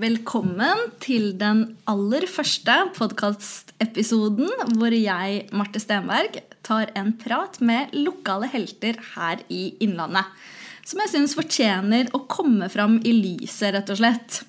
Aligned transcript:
Velkommen 0.00 0.86
til 1.04 1.34
den 1.36 1.58
aller 1.84 2.24
første 2.24 2.72
podkastepisoden 2.96 4.48
hvor 4.78 4.94
jeg, 4.96 5.42
Marte 5.52 5.82
Stenberg, 5.82 6.38
tar 6.64 6.88
en 6.96 7.10
prat 7.20 7.58
med 7.60 7.92
lokale 7.92 8.48
helter 8.48 8.96
her 9.12 9.42
i 9.52 9.74
Innlandet. 9.84 10.24
Som 10.88 11.02
jeg 11.04 11.12
syns 11.12 11.36
fortjener 11.36 12.08
å 12.16 12.22
komme 12.24 12.70
fram 12.72 13.02
i 13.04 13.12
lyset, 13.12 13.74
rett 13.76 13.92
og 13.92 14.00
slett. 14.00 14.40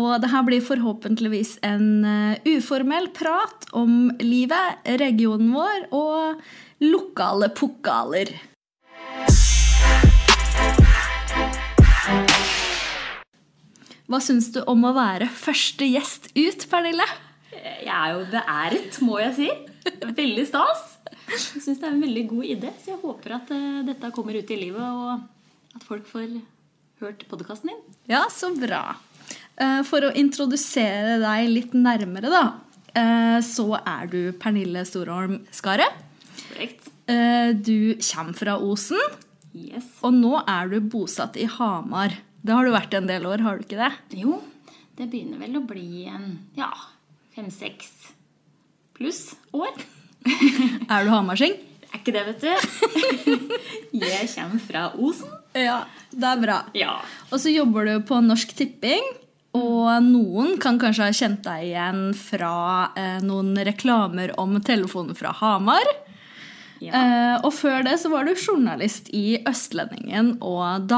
Og 0.00 0.16
det 0.24 0.32
her 0.32 0.48
blir 0.48 0.64
forhåpentligvis 0.64 1.58
en 1.68 1.86
eh, 2.08 2.48
uformell 2.56 3.10
prat 3.12 3.68
om 3.76 4.08
livet, 4.24 4.80
regionen 4.96 5.52
vår 5.52 5.90
og 5.92 6.40
lokale 6.88 7.52
pokaler. 7.52 8.32
Hva 14.14 14.20
syns 14.22 14.46
du 14.54 14.60
om 14.70 14.84
å 14.86 14.92
være 14.94 15.26
første 15.26 15.82
gjest 15.90 16.28
ut, 16.38 16.64
Pernille? 16.70 17.02
Jeg 17.50 17.90
er 17.90 18.12
jo 18.12 18.20
beæret, 18.30 18.98
må 19.02 19.16
jeg 19.18 19.32
si. 19.34 19.46
Veldig 20.06 20.44
stas. 20.46 20.82
Jeg 21.32 21.40
syns 21.64 21.80
det 21.80 21.88
er 21.88 21.94
en 21.96 22.02
veldig 22.04 22.22
god 22.30 22.44
idé, 22.52 22.68
så 22.78 22.92
jeg 22.92 23.00
håper 23.00 23.32
at 23.40 23.48
eh, 23.56 23.80
dette 23.88 24.10
kommer 24.14 24.36
ut 24.38 24.52
i 24.54 24.58
livet, 24.60 24.84
og 24.86 25.74
at 25.74 25.86
folk 25.88 26.06
får 26.06 26.28
hørt 27.02 27.24
podkasten 27.26 27.72
din. 27.72 27.80
Ja, 28.12 28.20
så 28.30 28.52
bra. 28.54 28.84
Eh, 29.58 29.80
For 29.88 30.06
å 30.06 30.12
introdusere 30.14 31.16
deg 31.24 31.48
litt 31.50 31.74
nærmere, 31.74 32.30
da, 32.30 32.44
eh, 32.94 33.40
så 33.42 33.66
er 33.80 34.12
du 34.12 34.20
Pernille 34.38 34.84
Storholm 34.86 35.40
Skaret. 35.50 35.90
Korrekt? 36.52 36.86
Du 37.66 37.98
kommer 37.98 38.38
fra 38.38 38.54
Osen, 38.62 39.02
Yes. 39.58 39.90
og 40.06 40.14
nå 40.14 40.38
er 40.46 40.70
du 40.70 40.78
bosatt 40.94 41.34
i 41.36 41.50
Hamar. 41.50 42.14
Det 42.44 42.52
har 42.52 42.66
du 42.66 42.74
vært 42.74 42.92
en 42.98 43.06
del 43.08 43.24
år, 43.24 43.40
har 43.40 43.56
du 43.56 43.64
ikke 43.64 43.78
det? 43.80 43.92
Jo, 44.20 44.36
det 44.98 45.06
begynner 45.08 45.40
vel 45.40 45.56
å 45.56 45.62
bli 45.64 46.04
en 46.12 46.26
ja, 46.58 46.68
fem-seks 47.32 47.88
pluss 48.94 49.30
år. 49.56 49.72
Er 50.92 51.06
du 51.06 51.12
hamarsing? 51.12 51.56
Er 51.88 52.02
ikke 52.02 52.12
det, 52.12 52.24
vet 52.28 52.44
du. 52.44 52.52
Jeg 54.04 54.28
kommer 54.34 54.60
fra 54.60 54.84
Osen. 55.00 55.32
Ja, 55.56 55.84
det 56.12 56.30
er 56.34 56.40
bra. 56.42 56.58
Ja. 56.76 56.98
Og 57.30 57.40
så 57.40 57.52
jobber 57.54 57.88
du 57.88 57.94
på 58.04 58.20
Norsk 58.20 58.52
Tipping. 58.58 59.06
Og 59.54 59.88
noen 60.02 60.56
kan 60.60 60.76
kanskje 60.82 61.06
ha 61.06 61.14
kjent 61.14 61.44
deg 61.46 61.68
igjen 61.70 62.08
fra 62.18 62.54
eh, 62.98 63.20
noen 63.22 63.54
reklamer 63.64 64.34
om 64.42 64.58
telefonen 64.66 65.14
fra 65.16 65.30
Hamar. 65.38 65.86
ja. 66.82 66.90
Eh, 66.90 67.36
og 67.40 67.54
før 67.54 67.86
det 67.86 68.00
så 68.02 68.10
var 68.12 68.26
du 68.26 68.34
journalist 68.34 69.08
i 69.14 69.38
Østlendingen 69.46 70.34
og 70.42 70.90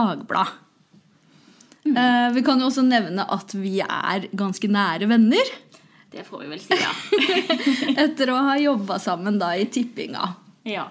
Dagblad. 1.94 2.26
Eh, 2.26 2.34
vi 2.34 2.42
kan 2.46 2.60
jo 2.60 2.66
også 2.70 2.84
nevne 2.86 3.24
at 3.36 3.54
vi 3.54 3.78
er 3.84 4.26
ganske 4.36 4.68
nære 4.68 5.08
venner 5.10 5.50
Det 6.12 6.24
får 6.26 6.42
vi 6.44 6.48
vel 6.52 6.60
si, 6.62 6.76
ja. 6.80 6.92
etter 8.06 8.30
å 8.32 8.38
ha 8.48 8.54
jobba 8.60 8.98
sammen 9.02 9.38
da 9.38 9.52
i 9.58 9.66
tippinga. 9.70 10.34
ja. 10.64 10.86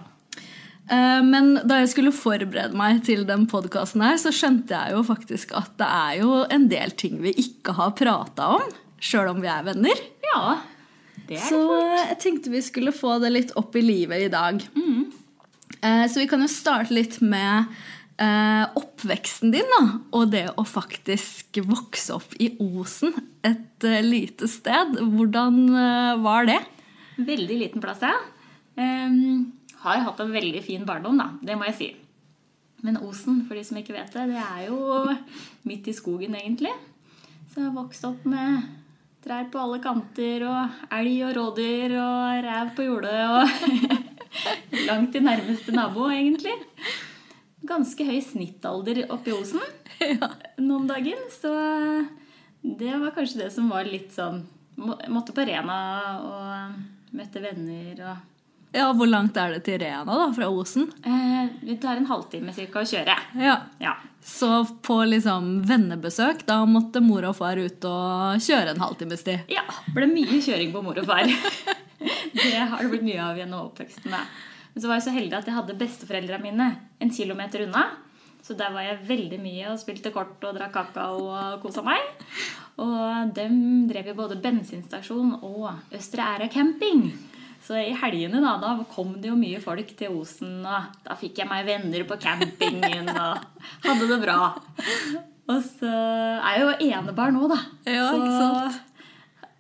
Eh, 0.88 1.22
Men 1.26 1.56
da 1.66 1.80
jeg 1.82 1.90
skulle 1.96 2.12
forberede 2.14 2.78
meg 2.78 3.00
til 3.08 3.24
den 3.26 3.48
podkasten 3.50 4.04
her, 4.06 4.20
så 4.22 4.30
skjønte 4.36 4.70
jeg 4.78 4.94
jo 4.94 5.02
faktisk 5.08 5.56
at 5.58 5.72
det 5.82 5.88
er 5.90 6.20
jo 6.22 6.44
en 6.54 6.68
del 6.70 6.92
ting 6.94 7.18
vi 7.24 7.32
ikke 7.42 7.74
har 7.74 7.96
prata 7.98 8.52
om, 8.60 8.68
sjøl 9.02 9.32
om 9.34 9.42
vi 9.42 9.50
er 9.50 9.64
venner. 9.66 10.04
Ja. 10.30 10.60
Det 11.26 11.40
er 11.40 11.48
Så 11.50 11.58
jeg 11.82 12.20
tenkte 12.22 12.54
vi 12.54 12.62
skulle 12.62 12.94
få 12.94 13.16
det 13.24 13.32
litt 13.34 13.56
opp 13.58 13.74
i 13.76 13.82
livet 13.82 14.28
i 14.28 14.30
dag. 14.30 14.62
Eh, 15.82 16.06
Så 16.06 16.20
vi 16.22 16.28
kan 16.30 16.42
jo 16.46 16.48
starte 16.54 16.94
litt 16.94 17.18
med 17.22 17.66
oppveksten 18.16 19.52
din, 19.52 19.68
da. 19.76 19.82
Og 20.16 20.30
det 20.32 20.46
å 20.56 20.64
faktisk 20.68 21.60
vokse 21.68 22.16
opp 22.16 22.36
i 22.40 22.54
Osen, 22.64 23.16
et 23.44 23.88
eh, 23.88 24.06
lite 24.06 24.48
sted. 24.52 24.96
Hvordan 25.02 25.60
eh, 25.70 26.14
var 26.24 26.48
det? 26.50 26.62
Veldig 27.18 27.60
liten 27.60 27.84
plass, 27.84 28.04
ja. 28.04 28.16
Ehm, 28.80 29.52
har 29.84 30.04
hatt 30.08 30.24
en 30.24 30.34
veldig 30.34 30.64
fin 30.66 30.86
barndom, 30.88 31.20
da. 31.20 31.30
Det 31.44 31.58
må 31.60 31.68
jeg 31.70 31.78
si. 31.80 31.92
Men 32.86 33.00
Osen, 33.04 33.44
for 33.48 33.58
de 33.58 33.64
som 33.68 33.78
ikke 33.80 33.96
vet 33.96 34.16
det, 34.16 34.30
det 34.34 34.42
er 34.42 34.66
jo 34.70 34.80
midt 35.68 35.88
i 35.90 35.96
skogen, 35.96 36.36
egentlig. 36.40 36.74
Så 37.52 37.62
jeg 37.62 37.70
har 37.70 37.78
vokst 37.78 38.04
opp 38.08 38.26
med 38.28 38.66
trær 39.26 39.48
på 39.52 39.62
alle 39.62 39.80
kanter, 39.82 40.44
og 40.46 40.92
elg 40.94 41.22
og 41.26 41.36
rådyr 41.40 41.96
og 41.98 42.46
rev 42.46 42.74
på 42.78 42.86
jordet 42.90 43.22
og 43.26 43.50
Langt 44.86 45.14
til 45.16 45.24
nærmeste 45.24 45.72
nabo, 45.74 46.10
egentlig. 46.12 46.54
Ganske 47.66 48.06
høy 48.06 48.20
snittalder 48.22 49.04
oppe 49.10 49.32
i 49.32 49.36
Osen 49.36 49.62
noen 50.68 50.88
dager. 50.90 51.18
Så 51.34 51.52
det 52.62 52.94
var 53.00 53.12
kanskje 53.16 53.44
det 53.46 53.52
som 53.54 53.70
var 53.72 53.86
litt 53.90 54.12
sånn 54.16 54.44
må- 54.78 55.00
Måtte 55.10 55.34
på 55.36 55.46
Rena 55.48 55.78
og 56.20 57.16
møtte 57.16 57.42
venner 57.44 58.02
og 58.12 58.18
Ja, 58.76 58.90
Hvor 58.92 59.08
langt 59.08 59.38
er 59.40 59.54
det 59.54 59.62
til 59.64 59.78
Rena, 59.80 60.04
da, 60.20 60.26
fra 60.36 60.50
Osen? 60.52 60.90
eh, 61.06 61.48
Det 61.64 61.78
tar 61.82 61.96
en 61.96 62.06
halvtime 62.10 62.52
cirka 62.54 62.82
å 62.82 62.90
kjøre. 62.90 63.16
Ja. 63.40 63.54
Ja. 63.80 63.94
Så 64.26 64.66
på 64.84 64.98
liksom 65.08 65.62
vennebesøk, 65.70 66.44
da 66.46 66.58
måtte 66.66 67.00
mor 67.02 67.24
og 67.30 67.38
far 67.38 67.56
ut 67.62 67.86
og 67.88 68.42
kjøre 68.44 68.74
en 68.74 68.82
halvtimes 68.84 69.24
tid. 69.24 69.46
ja. 69.48 69.62
Ble 69.94 70.08
mye 70.12 70.42
kjøring 70.44 70.74
på 70.74 70.84
mor 70.84 70.98
og 71.00 71.06
far. 71.08 71.24
det 72.36 72.52
har 72.68 72.82
det 72.84 72.90
blitt 72.92 73.06
mye 73.08 73.22
av 73.24 73.38
gjennom 73.40 73.70
oppveksten. 73.70 74.12
Da. 74.12 74.26
Men 74.76 74.84
så 74.84 74.90
var 74.90 75.00
jeg 75.00 75.06
så 75.08 75.16
heldig 75.16 75.38
at 75.38 75.46
jeg 75.48 75.56
hadde 75.56 75.78
besteforeldra 75.80 76.40
mine 76.44 76.68
en 77.00 77.14
kilometer 77.16 77.64
unna. 77.64 77.86
Så 78.44 78.54
der 78.60 78.74
var 78.76 78.84
jeg 78.86 79.06
veldig 79.08 79.38
mye 79.42 79.70
og 79.72 79.80
spilte 79.82 80.12
kort 80.14 80.44
og 80.46 80.58
drakk 80.58 80.76
kakao 80.76 81.22
og 81.32 81.62
kosa 81.64 81.82
meg. 81.86 82.04
Og 82.84 83.32
dem 83.34 83.88
drev 83.88 84.12
jo 84.12 84.18
både 84.20 84.38
bensinstasjon 84.44 85.38
og 85.40 85.96
Østre 85.96 86.28
Æra 86.36 86.50
camping. 86.52 87.08
Så 87.66 87.80
i 87.80 87.96
helgene 87.98 88.44
da, 88.44 88.58
da 88.62 88.74
kom 88.92 89.16
det 89.22 89.32
jo 89.32 89.38
mye 89.40 89.62
folk 89.64 89.96
til 89.98 90.20
Osen, 90.20 90.60
og 90.68 91.00
da 91.08 91.16
fikk 91.18 91.40
jeg 91.42 91.50
meg 91.50 91.64
venner 91.66 92.04
på 92.06 92.20
campingen 92.22 93.10
og 93.16 93.64
hadde 93.88 94.10
det 94.12 94.20
bra. 94.22 94.52
Og 95.50 95.64
så 95.64 95.90
er 95.90 96.60
jeg 96.60 96.62
jo 96.62 96.92
enebarn 96.92 97.40
nå, 97.40 97.48
da. 97.50 97.58
Ja, 97.90 98.12
så 98.12 98.20
ikke 98.20 98.36
sant? 98.44 98.84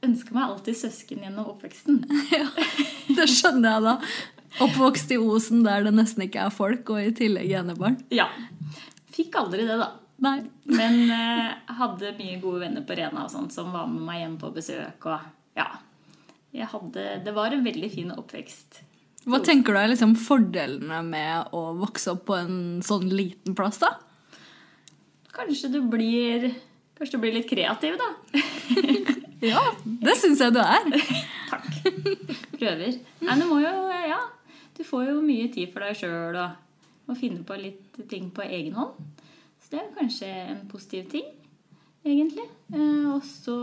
ønsker 0.06 0.38
meg 0.38 0.52
alltid 0.52 0.78
søsken 0.78 1.26
gjennom 1.26 1.50
oppveksten. 1.56 2.04
Ja, 2.36 2.46
det 3.18 3.26
skjønner 3.32 3.78
jeg 3.78 3.86
da. 3.88 3.94
Oppvokst 4.64 5.12
i 5.12 5.18
Osen 5.20 5.66
der 5.66 5.84
det 5.84 5.94
nesten 5.98 6.26
ikke 6.26 6.46
er 6.48 6.54
folk, 6.54 6.90
og 6.94 7.02
i 7.02 7.12
tillegg 7.16 7.52
enebarn. 7.60 7.98
Ja. 8.14 8.30
Fikk 9.16 9.36
aldri 9.40 9.66
det, 9.68 9.78
da. 9.82 9.90
Nei. 10.24 10.38
Men 10.72 11.02
eh, 11.12 11.74
hadde 11.80 12.14
mye 12.20 12.40
gode 12.44 12.64
venner 12.64 12.86
på 12.88 12.96
Rena 12.96 13.26
og 13.26 13.34
sånt, 13.34 13.54
som 13.56 13.74
var 13.76 13.90
med 13.92 14.06
meg 14.08 14.22
hjem 14.22 14.38
på 14.40 14.52
besøk. 14.56 15.08
Og 15.12 15.60
ja, 15.60 15.68
jeg 16.56 16.70
hadde, 16.72 17.08
det 17.26 17.34
var 17.36 17.56
en 17.56 17.66
veldig 17.68 17.92
fin 17.92 18.14
oppvekst. 18.16 18.82
Hva 19.26 19.42
tenker 19.44 19.74
du 19.74 19.82
er 19.82 19.90
liksom 19.90 20.14
fordelene 20.22 21.02
med 21.04 21.56
å 21.58 21.66
vokse 21.80 22.14
opp 22.14 22.28
på 22.30 22.38
en 22.38 22.58
sånn 22.86 23.10
liten 23.10 23.58
plass, 23.58 23.82
da? 23.82 23.96
Kanskje 25.36 25.72
du 25.74 25.80
blir, 25.92 26.52
kanskje 26.96 27.18
du 27.18 27.24
blir 27.26 27.36
litt 27.40 27.50
kreativ, 27.50 28.00
da. 28.00 28.12
Ja, 29.46 29.62
det 29.84 30.16
syns 30.18 30.40
jeg 30.42 30.54
du 30.56 30.62
er. 30.64 30.86
Takk. 31.52 31.66
Prøver. 32.56 32.96
Nei, 33.22 33.36
du 33.38 33.44
må 33.50 33.60
jo 33.62 33.74
Ja, 34.08 34.22
du 34.76 34.84
får 34.84 35.10
jo 35.10 35.22
mye 35.24 35.48
tid 35.54 35.72
for 35.74 35.86
deg 35.86 35.98
sjøl 36.00 36.38
og 36.42 37.10
må 37.10 37.16
finne 37.18 37.46
på 37.48 37.58
litt 37.60 38.00
ting 38.12 38.30
på 38.34 38.46
egen 38.46 38.76
hånd. 38.78 38.98
Så 39.62 39.74
det 39.74 39.82
er 39.82 39.96
kanskje 39.98 40.30
en 40.30 40.62
positiv 40.70 41.08
ting, 41.14 41.28
egentlig. 42.06 42.46
Eh, 42.74 43.08
og 43.14 43.24
så 43.26 43.58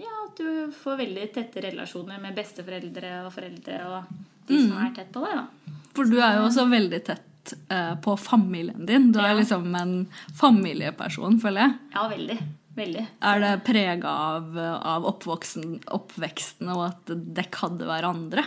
ja, 0.00 0.12
at 0.24 0.40
du 0.40 0.72
får 0.74 1.00
veldig 1.02 1.28
tette 1.34 1.64
relasjoner 1.64 2.22
med 2.22 2.36
besteforeldre 2.36 3.12
og 3.26 3.32
foreldre 3.34 3.80
og 3.90 4.14
de 4.48 4.58
som 4.60 4.74
er 4.80 4.90
tett 4.96 5.12
på 5.12 5.22
deg, 5.24 5.38
da. 5.40 5.76
For 5.94 6.10
du 6.10 6.18
er 6.18 6.38
jo 6.38 6.48
også 6.48 6.66
veldig 6.68 7.00
tett 7.06 7.54
eh, 7.72 7.94
på 8.02 8.16
familien 8.20 8.84
din. 8.88 9.10
Du 9.14 9.20
er 9.22 9.36
liksom 9.38 9.68
en 9.78 9.94
familieperson, 10.36 11.38
føler 11.42 11.68
jeg. 11.68 11.76
Ja, 11.94 12.06
veldig. 12.10 12.38
Veldig. 12.74 13.04
Er 13.22 13.38
det 13.38 13.52
prega 13.68 14.12
av, 14.34 14.56
av 14.58 15.04
oppvoksen, 15.06 15.76
oppveksten 15.94 16.72
og 16.74 16.80
at 16.88 17.12
dere 17.14 17.60
hadde 17.60 17.86
hverandre? 17.86 18.42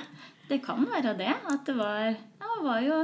Det 0.47 0.59
kan 0.63 0.85
være 0.87 1.15
det. 1.19 1.33
At 1.51 1.65
det 1.67 1.75
var 1.77 2.05
Ja, 2.13 2.51
var 2.63 2.81
jo 2.85 2.99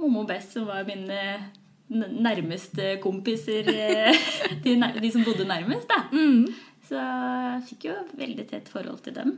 Momo 0.00 0.24
og 0.24 0.28
Bess 0.32 0.52
som 0.54 0.66
var 0.66 0.84
mine 0.88 1.50
nærmeste 1.92 2.96
kompiser. 3.02 3.68
eh, 3.68 4.16
De, 4.64 4.74
de 5.00 5.10
som 5.12 5.24
bodde 5.26 5.44
nærmest, 5.46 5.88
da. 5.88 6.02
Så 6.88 6.98
jeg 6.98 7.62
fikk 7.68 7.84
jo 7.90 7.94
veldig 8.18 8.46
tett 8.50 8.68
forhold 8.72 9.02
til 9.04 9.14
dem. 9.14 9.34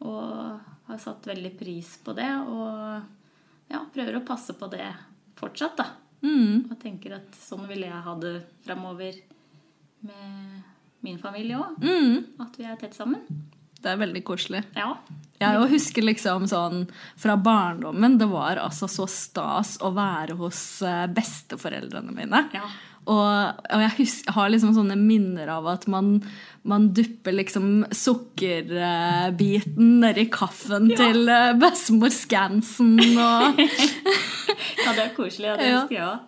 Og 0.00 0.60
har 0.88 0.98
satt 1.02 1.26
veldig 1.28 1.52
pris 1.58 1.96
på 2.04 2.14
det. 2.16 2.28
Og 2.48 3.02
ja, 3.68 3.82
prøver 3.92 4.16
å 4.20 4.24
passe 4.26 4.54
på 4.56 4.70
det 4.72 4.86
fortsatt, 5.38 5.76
da. 5.76 5.88
Mm. 6.22 6.70
Og 6.70 6.78
tenker 6.82 7.18
at 7.18 7.36
sånn 7.38 7.66
ville 7.68 7.86
jeg 7.90 8.04
ha 8.06 8.14
det 8.18 8.32
framover 8.64 9.18
med 10.08 10.62
min 11.04 11.18
familie 11.20 11.58
òg. 11.60 11.76
Mm. 11.84 12.40
At 12.42 12.56
vi 12.58 12.64
er 12.66 12.78
tett 12.80 12.96
sammen. 12.96 13.20
Det 13.82 13.90
er 13.92 13.96
veldig 14.00 14.22
koselig. 14.26 14.62
Ja. 14.74 14.96
Jeg 15.38 15.68
husker 15.70 16.02
liksom 16.02 16.48
sånn 16.50 16.80
fra 17.14 17.36
barndommen 17.38 18.16
Det 18.18 18.26
var 18.26 18.58
altså 18.58 18.88
så 18.90 19.04
stas 19.06 19.76
å 19.86 19.92
være 19.94 20.34
hos 20.40 20.82
eh, 20.82 21.04
besteforeldrene 21.14 22.10
mine. 22.16 22.40
Ja. 22.56 22.64
Og, 23.08 23.54
og 23.72 23.80
jeg 23.84 23.92
husker, 24.02 24.32
har 24.36 24.50
liksom 24.52 24.74
sånne 24.76 24.96
minner 25.00 25.48
av 25.54 25.64
at 25.70 25.86
man, 25.88 26.18
man 26.68 26.90
dupper 26.92 27.32
liksom 27.38 27.86
sukkerbiten 27.94 29.94
nedi 30.02 30.26
kaffen 30.34 30.90
Ja. 30.90 30.96
til 31.06 31.28
eh, 31.32 31.54
bestemor 31.62 32.10
Skansen 32.12 32.98
og 33.14 33.62
Ja, 34.84 34.90
det 34.96 35.02
er 35.06 35.14
koselig. 35.16 35.48
Ja, 35.48 35.54
det 35.56 35.70
husker 35.72 35.96
jeg 35.96 36.04
òg. 36.04 36.18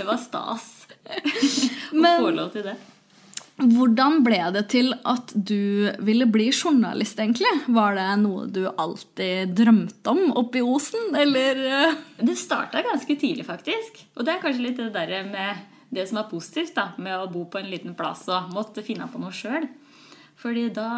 Det 0.00 0.04
var 0.10 0.18
stas 0.20 0.66
å 1.92 1.94
Men- 2.02 2.22
få 2.26 2.30
lov 2.36 2.50
til 2.54 2.62
det. 2.66 2.76
Hvordan 3.60 4.22
ble 4.24 4.38
det 4.54 4.62
til 4.72 4.94
at 5.08 5.34
du 5.34 5.90
ville 6.00 6.26
bli 6.32 6.48
journalist, 6.48 7.18
egentlig? 7.20 7.50
Var 7.68 7.98
det 7.98 8.06
noe 8.22 8.46
du 8.48 8.62
alltid 8.70 9.52
drømte 9.58 10.14
om 10.14 10.30
oppe 10.40 10.62
i 10.62 10.64
Osen, 10.64 11.10
eller 11.16 11.60
eh? 11.68 11.98
Det 12.16 12.38
starta 12.40 12.80
ganske 12.86 13.16
tidlig, 13.20 13.44
faktisk. 13.48 14.00
Og 14.16 14.24
det 14.24 14.34
er 14.34 14.42
kanskje 14.44 14.64
litt 14.64 14.80
det 14.80 14.92
der 14.96 15.28
med 15.28 15.66
det 15.90 16.06
som 16.08 16.22
er 16.22 16.30
positivt 16.30 16.72
da, 16.78 16.92
med 17.02 17.18
å 17.18 17.28
bo 17.30 17.44
på 17.50 17.60
en 17.60 17.68
liten 17.70 17.96
plass 17.98 18.24
og 18.30 18.52
måtte 18.54 18.84
finne 18.86 19.10
på 19.10 19.20
noe 19.20 19.34
sjøl. 19.34 19.66
Fordi 20.40 20.70
da 20.72 20.88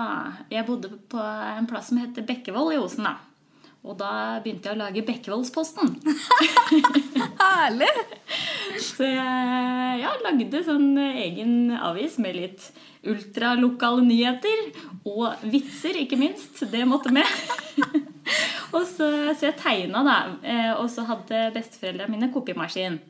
Jeg 0.52 0.66
bodde 0.68 0.92
på 1.10 1.18
en 1.18 1.66
plass 1.66 1.90
som 1.90 1.98
heter 1.98 2.22
Bekkevoll 2.26 2.76
i 2.76 2.78
Osen. 2.78 3.08
da. 3.08 3.16
Og 3.82 3.96
da 3.98 4.38
begynte 4.44 4.70
jeg 4.70 4.76
å 4.76 4.78
lage 4.78 5.02
Bekkevoldsposten. 5.06 5.96
Herlig! 7.42 7.90
Så 8.78 9.08
jeg 9.08 9.98
ja, 10.04 10.12
lagde 10.22 10.60
sånn 10.62 10.94
egen 11.02 11.72
avis 11.74 12.14
med 12.22 12.38
litt 12.38 12.68
ultralokale 13.02 14.04
nyheter. 14.06 14.68
Og 15.10 15.42
vitser, 15.50 15.98
ikke 15.98 16.18
minst. 16.20 16.62
Det 16.70 16.84
måtte 16.86 17.10
med. 17.14 17.26
og 18.76 18.84
så, 18.86 19.08
så 19.34 19.48
jeg 19.48 19.58
tegna, 19.58 20.04
da. 20.06 20.18
eh, 20.46 20.70
Og 20.76 20.86
så 20.92 21.02
hadde 21.08 21.48
besteforeldrene 21.56 22.14
mine 22.14 22.30
kopiemaskin. 22.34 23.00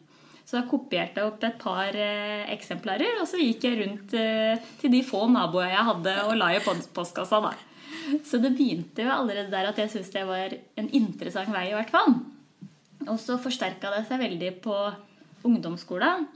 Så 0.48 0.56
da 0.58 0.64
kopierte 0.68 1.20
jeg 1.20 1.28
opp 1.28 1.44
et 1.46 1.60
par 1.60 1.96
eh, 1.96 2.48
eksemplarer, 2.52 3.20
og 3.20 3.28
så 3.28 3.38
gikk 3.40 3.68
jeg 3.68 3.76
rundt 3.78 4.16
eh, 4.18 4.56
til 4.80 4.92
de 4.92 5.04
få 5.06 5.26
naboer 5.32 5.70
jeg 5.70 5.84
hadde, 5.86 6.16
og 6.26 6.34
la 6.40 6.50
i 6.56 6.64
postkassa. 6.64 7.44
da. 7.44 7.52
Så 8.28 8.38
det 8.42 8.54
begynte 8.56 9.04
jo 9.06 9.14
allerede 9.14 9.52
der 9.52 9.70
at 9.70 9.78
jeg 9.80 9.92
syntes 9.92 10.12
det 10.14 10.26
var 10.28 10.54
en 10.78 10.92
interessant 10.96 11.52
vei, 11.54 11.68
i 11.70 11.76
hvert 11.76 11.92
fall. 11.92 12.14
Og 13.08 13.18
så 13.20 13.38
forsterka 13.42 13.90
det 13.94 14.04
seg 14.08 14.22
veldig 14.22 14.52
på 14.62 14.76
ungdomsskolen. 15.48 16.28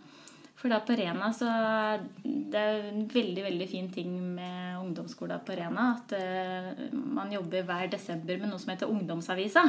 For 0.57 0.73
da 0.73 0.81
på 0.81 0.97
Rena 0.97 1.29
så 1.37 1.47
Det 2.25 2.59
er 2.59 2.87
en 2.89 3.05
veldig 3.13 3.43
veldig 3.45 3.67
fin 3.69 3.91
ting 3.93 4.15
med 4.35 4.79
ungdomsskolen 4.81 5.45
på 5.47 5.57
Rena. 5.59 5.91
At 5.99 6.15
eh, 6.17 6.89
man 6.93 7.33
jobber 7.33 7.67
hver 7.69 7.91
desember 7.93 8.41
med 8.41 8.51
noe 8.51 8.63
som 8.63 8.73
heter 8.73 8.91
Ungdomsavisa. 8.91 9.67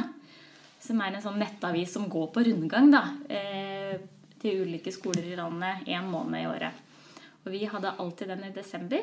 Som 0.82 1.02
er 1.02 1.14
en 1.14 1.22
sånn 1.24 1.40
nettavis 1.40 1.92
som 1.92 2.08
går 2.10 2.30
på 2.34 2.44
rundgang 2.46 2.90
da, 2.92 3.02
eh, 3.28 3.98
til 4.38 4.62
ulike 4.62 4.92
skoler 4.94 5.26
i 5.26 5.38
landet 5.38 5.88
én 5.90 6.06
måned 6.06 6.40
i 6.40 6.46
året. 6.46 6.84
Og 7.44 7.50
vi 7.52 7.64
hadde 7.66 7.96
alltid 7.98 8.30
den 8.30 8.46
i 8.46 8.54
desember. 8.54 9.02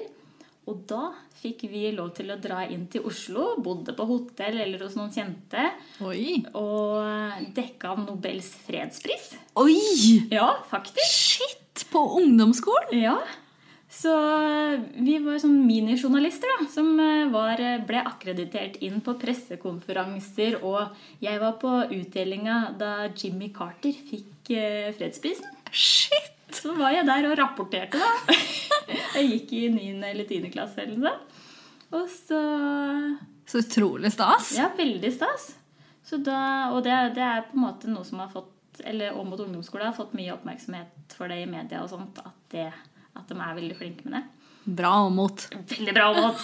Og 0.66 0.82
da 0.90 1.12
fikk 1.38 1.68
vi 1.70 1.92
lov 1.94 2.12
til 2.18 2.32
å 2.34 2.40
dra 2.42 2.64
inn 2.72 2.88
til 2.90 3.06
Oslo, 3.06 3.54
bodde 3.62 3.94
på 3.94 4.08
hotell 4.10 4.58
eller 4.64 4.82
hos 4.82 4.96
noen 4.98 5.14
kjente, 5.14 5.68
Oi! 6.02 6.42
og 6.58 7.46
dekka 7.54 7.94
Nobels 8.02 8.50
fredspris. 8.66 9.36
Oi! 9.62 9.78
Ja, 10.34 10.56
faktisk. 10.72 11.06
Shit! 11.06 11.62
På 11.92 12.02
ungdomsskolen? 12.18 12.96
Ja. 12.98 13.20
Så 13.92 14.12
vi 15.06 15.16
var 15.24 15.38
sånn 15.40 15.60
minijournalister 15.68 16.52
da, 16.52 16.68
som 16.72 16.90
eh, 17.00 17.28
var, 17.32 17.62
ble 17.88 18.02
akkreditert 18.02 18.80
inn 18.84 19.00
på 19.06 19.16
pressekonferanser. 19.22 20.60
Og 20.66 20.96
jeg 21.24 21.40
var 21.44 21.60
på 21.62 21.74
utdelinga 21.86 22.60
da 22.80 23.10
Jimmy 23.14 23.52
Carter 23.56 23.96
fikk 24.10 24.56
eh, 24.56 24.90
fredsprisen. 24.98 25.52
Shit! 25.72 26.35
Så 26.62 26.76
var 26.78 26.96
jeg 26.96 27.08
der 27.08 27.30
og 27.30 27.38
rapporterte, 27.40 28.00
da. 28.00 28.40
Jeg 29.16 29.30
gikk 29.32 29.54
i 29.56 29.62
9. 29.74 29.86
eller 30.12 30.28
10. 30.28 30.50
klasse 30.54 30.84
eller 30.84 30.98
noe 31.00 31.12
sånt. 31.14 31.38
Og 31.96 32.10
så 32.12 32.40
Så 33.48 33.62
utrolig 33.64 34.12
stas. 34.14 34.52
Ja, 34.58 34.68
veldig 34.78 35.12
stas. 35.14 35.54
Så 36.06 36.20
da, 36.22 36.72
og 36.76 36.84
det, 36.86 36.94
det 37.16 37.24
er 37.24 37.46
på 37.48 37.58
en 37.58 37.64
måte 37.64 37.90
noe 37.90 38.06
som 38.06 38.20
har 38.22 38.30
fått 38.34 38.52
eller 38.84 39.16
og 39.16 39.28
mot 39.30 39.40
ungdomsskolen 39.40 39.88
har 39.88 39.96
fått 39.96 40.16
mye 40.18 40.34
oppmerksomhet 40.34 41.16
for 41.16 41.32
det 41.32 41.40
i 41.46 41.50
media 41.50 41.80
og 41.84 41.92
sånt. 41.94 42.20
At, 42.20 42.36
det, 42.52 42.68
at 43.16 43.30
de 43.30 43.38
er 43.40 43.60
veldig 43.62 43.78
flinke 43.80 44.10
med 44.10 44.18
det. 44.20 44.24
Bra 44.66 44.92
og 45.06 45.14
mot. 45.14 45.46
Veldig 45.70 45.94
bra 45.94 46.10
mot! 46.16 46.42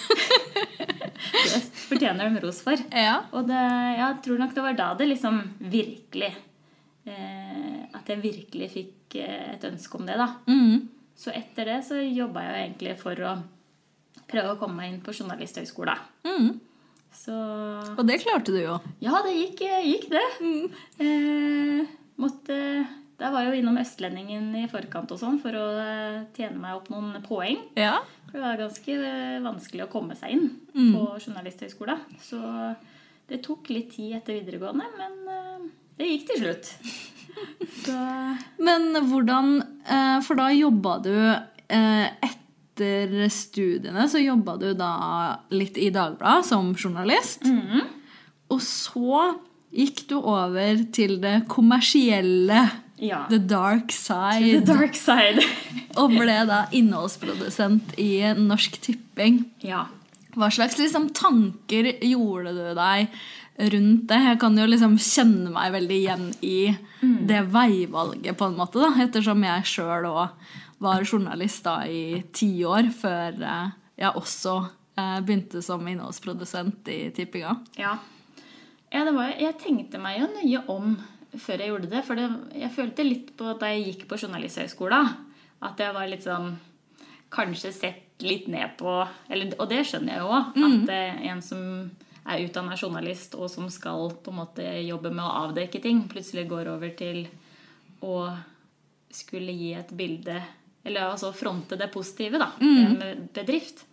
det 1.52 1.62
fortjener 1.90 2.30
de 2.30 2.44
ros 2.44 2.62
for. 2.64 2.80
Ja. 2.94 3.18
Og 3.34 3.50
det, 3.50 3.62
jeg 3.98 4.20
tror 4.28 4.42
nok 4.44 4.56
det 4.56 4.66
var 4.68 4.78
da 4.78 4.90
det 5.00 5.10
liksom 5.10 5.40
virkelig 5.74 6.30
eh, 7.10 7.80
At 7.98 8.10
jeg 8.14 8.22
virkelig 8.22 8.70
fikk 8.76 8.98
et 9.20 9.64
ønske 9.68 9.98
om 10.00 10.06
det, 10.08 10.16
da. 10.16 10.30
Mm. 10.48 10.88
Så 11.18 11.34
etter 11.36 11.68
det 11.68 11.80
så 11.86 12.00
jobba 12.00 12.46
jeg 12.48 12.64
egentlig 12.64 12.96
for 13.02 13.20
å 13.28 13.36
prøve 14.32 14.54
å 14.54 14.60
komme 14.60 14.80
meg 14.80 14.94
inn 14.94 15.02
på 15.04 15.14
Journalisthøgskolen. 15.14 16.00
Mm. 16.24 16.52
Så 17.12 17.36
Og 18.00 18.06
det 18.08 18.22
klarte 18.24 18.54
du 18.56 18.62
jo. 18.62 18.78
Ja, 19.04 19.20
det 19.26 19.36
gikk, 19.36 19.66
gikk 19.84 20.08
det. 20.14 20.24
Eh, 21.04 21.82
måtte 22.22 22.56
Da 23.20 23.30
var 23.30 23.44
jeg 23.44 23.52
jo 23.52 23.60
innom 23.60 23.78
Østlendingen 23.78 24.48
i 24.58 24.64
forkant 24.72 25.12
og 25.14 25.20
sånn 25.20 25.38
for 25.44 25.54
å 25.54 25.66
eh, 25.78 26.22
tjene 26.34 26.58
meg 26.58 26.80
opp 26.80 26.88
noen 26.90 27.20
poeng. 27.26 27.60
Ja. 27.78 28.00
For 28.32 28.40
det 28.40 28.46
var 28.46 28.64
ganske 28.64 28.96
eh, 28.96 29.42
vanskelig 29.44 29.86
å 29.86 29.92
komme 29.92 30.16
seg 30.18 30.38
inn 30.38 30.48
på 30.74 31.04
Journalisthøgskolen. 31.20 32.02
Så 32.24 32.40
det 33.30 33.44
tok 33.46 33.70
litt 33.70 33.92
tid 33.94 34.16
etter 34.18 34.40
videregående, 34.40 34.88
men 34.98 35.20
eh, 35.36 35.70
det 36.00 36.10
gikk 36.10 36.30
til 36.32 36.42
slutt. 36.46 36.72
Så 37.84 37.96
Men 38.64 38.90
hvordan 39.10 39.52
eh, 39.86 40.18
For 40.26 40.38
da 40.40 40.50
jobba 40.54 40.98
du 41.06 41.14
eh, 41.14 42.08
Etter 42.28 43.28
studiene 43.32 44.08
så 44.10 44.20
jobba 44.22 44.56
du 44.62 44.72
da 44.78 44.92
litt 45.54 45.78
i 45.78 45.90
Dagbladet 45.94 46.48
som 46.48 46.72
journalist. 46.76 47.46
Og 48.52 48.62
så 48.66 49.26
gikk 49.72 50.06
du 50.10 50.16
over 50.20 50.82
til 50.96 51.20
det 51.22 51.44
kommersielle. 51.52 52.64
ja. 52.98 53.26
The 53.30 53.38
dark 53.40 53.92
The 53.92 53.98
side. 53.98 54.66
dark 54.66 54.96
side. 54.98 55.44
Og 56.02 56.16
ble 56.16 56.40
da 56.50 56.64
innholdsprodusent 56.76 57.94
i 58.02 58.24
Norsk 58.40 58.80
Tipping. 58.82 59.44
ja. 59.64 59.86
Hva 60.32 60.48
slags 60.48 60.78
liksom, 60.80 61.10
tanker 61.12 61.90
gjorde 62.08 62.54
du 62.56 62.68
deg 62.78 63.10
rundt 63.58 64.08
det? 64.10 64.20
Jeg 64.30 64.40
kan 64.42 64.58
jo 64.58 64.66
liksom 64.70 64.98
kjenne 65.02 65.52
meg 65.54 65.74
veldig 65.76 65.98
igjen 65.98 66.28
i 66.46 66.58
det 67.02 67.42
veivalget, 67.52 68.38
på 68.38 68.48
en 68.48 68.58
måte, 68.58 68.82
da, 68.82 68.92
ettersom 69.04 69.44
jeg 69.46 69.70
sjøl 69.70 70.08
òg 70.10 70.52
var 70.82 71.06
journalist 71.06 71.66
da 71.68 71.84
i 71.86 72.22
ti 72.34 72.50
år 72.66 72.90
før 72.96 73.38
eh, 73.46 73.74
jeg 74.02 74.18
også 74.18 74.56
eh, 74.98 75.20
begynte 75.22 75.62
som 75.62 75.86
innholdsprodusent 75.88 76.90
i 76.90 77.00
Tippinga. 77.14 77.54
Ja. 77.78 77.98
ja 78.90 79.04
det 79.06 79.14
var, 79.14 79.36
jeg 79.38 79.60
tenkte 79.62 80.02
meg 80.02 80.24
jo 80.24 80.32
nøye 80.32 80.64
om 80.74 80.96
før 81.38 81.62
jeg 81.62 81.72
gjorde 81.72 81.92
det. 81.92 82.04
For 82.08 82.18
det, 82.18 82.28
jeg 82.58 82.76
følte 82.76 83.06
litt 83.08 83.34
på 83.38 83.54
da 83.62 83.70
jeg 83.72 83.86
gikk 83.92 84.08
på 84.10 84.20
Journalisthøgskolen, 84.24 85.12
at 85.62 85.84
jeg 85.86 85.98
var 85.98 86.10
litt 86.12 86.28
sånn 86.28 86.54
Kanskje 87.32 87.70
sett 87.72 88.24
litt 88.28 88.50
ned 88.52 88.74
på 88.76 88.92
eller, 89.32 89.54
Og 89.64 89.70
det 89.72 89.86
skjønner 89.88 90.18
jeg 90.18 90.24
jo 90.26 90.32
òg. 90.36 90.58
At 90.68 90.90
eh, 90.92 91.22
en 91.32 91.40
som 91.46 91.62
er 92.32 92.46
utdanna 92.46 92.78
journalist, 92.78 93.36
og 93.36 93.50
som 93.52 93.70
skal 93.72 94.12
på 94.24 94.34
en 94.34 94.40
måte 94.42 94.66
jobbe 94.86 95.12
med 95.14 95.24
å 95.26 95.46
avdekke 95.48 95.82
ting, 95.84 96.06
plutselig 96.12 96.48
går 96.50 96.72
over 96.74 96.94
til 96.98 97.26
å 98.02 98.16
skulle 99.12 99.54
gi 99.54 99.74
et 99.76 99.92
bilde 99.92 100.40
Eller 100.84 101.12
altså 101.12 101.34
fronte 101.36 101.78
det 101.78 101.92
positive, 101.94 102.40
da. 102.42 102.48
mm. 102.58 102.94
med 102.98 103.24
bedrift. 103.36 103.84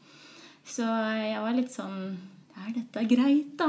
Så 0.64 0.87
jeg 1.18 1.40
var 1.42 1.57
litt 1.57 1.73
sånn 1.75 1.99
Er 2.62 2.71
dette 2.76 3.02
greit, 3.11 3.50
da? 3.59 3.68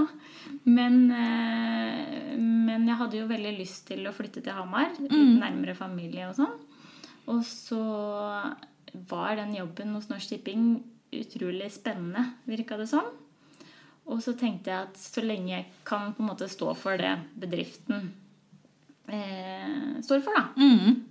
Men, 0.70 1.10
eh, 1.12 2.38
men 2.40 2.88
jeg 2.88 3.00
hadde 3.02 3.20
jo 3.20 3.28
veldig 3.30 3.52
lyst 3.58 3.88
til 3.90 4.08
å 4.08 4.14
flytte 4.16 4.42
til 4.46 4.56
Hamar. 4.56 4.96
Litt 4.98 5.14
nærmere 5.14 5.76
familie 5.78 6.30
og 6.30 6.38
sånn. 6.40 6.56
Og 7.30 7.44
så 7.46 7.84
var 9.10 9.36
den 9.38 9.54
jobben 9.60 9.94
hos 9.94 10.10
Norsk 10.10 10.34
Tipping 10.34 10.80
utrolig 11.14 11.70
spennende, 11.74 12.24
virka 12.50 12.78
det 12.78 12.88
som. 12.90 13.06
Og 14.10 14.24
så 14.26 14.34
tenkte 14.38 14.72
jeg 14.72 14.88
at 14.88 14.98
så 14.98 15.22
lenge 15.22 15.52
jeg 15.54 15.66
kan 15.86 16.14
på 16.18 16.24
en 16.24 16.32
måte 16.32 16.48
stå 16.50 16.74
for 16.78 16.98
det 16.98 17.12
bedriften 17.38 18.10
eh, 19.06 20.02
står 20.02 20.24
for, 20.26 20.34
da, 20.38 20.46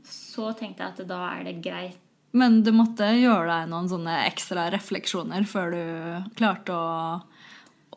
så 0.08 0.52
tenkte 0.58 0.82
jeg 0.84 0.94
at 0.96 1.02
da 1.08 1.20
er 1.36 1.44
det 1.46 1.56
greit 1.64 1.98
Men 2.36 2.60
du 2.66 2.72
måtte 2.74 3.06
gjøre 3.14 3.46
deg 3.48 3.70
noen 3.70 3.88
sånne 3.90 4.16
ekstra 4.26 4.66
refleksjoner 4.74 5.46
før 5.48 5.74
du 5.74 6.34
klarte 6.38 6.74
å, 6.74 7.20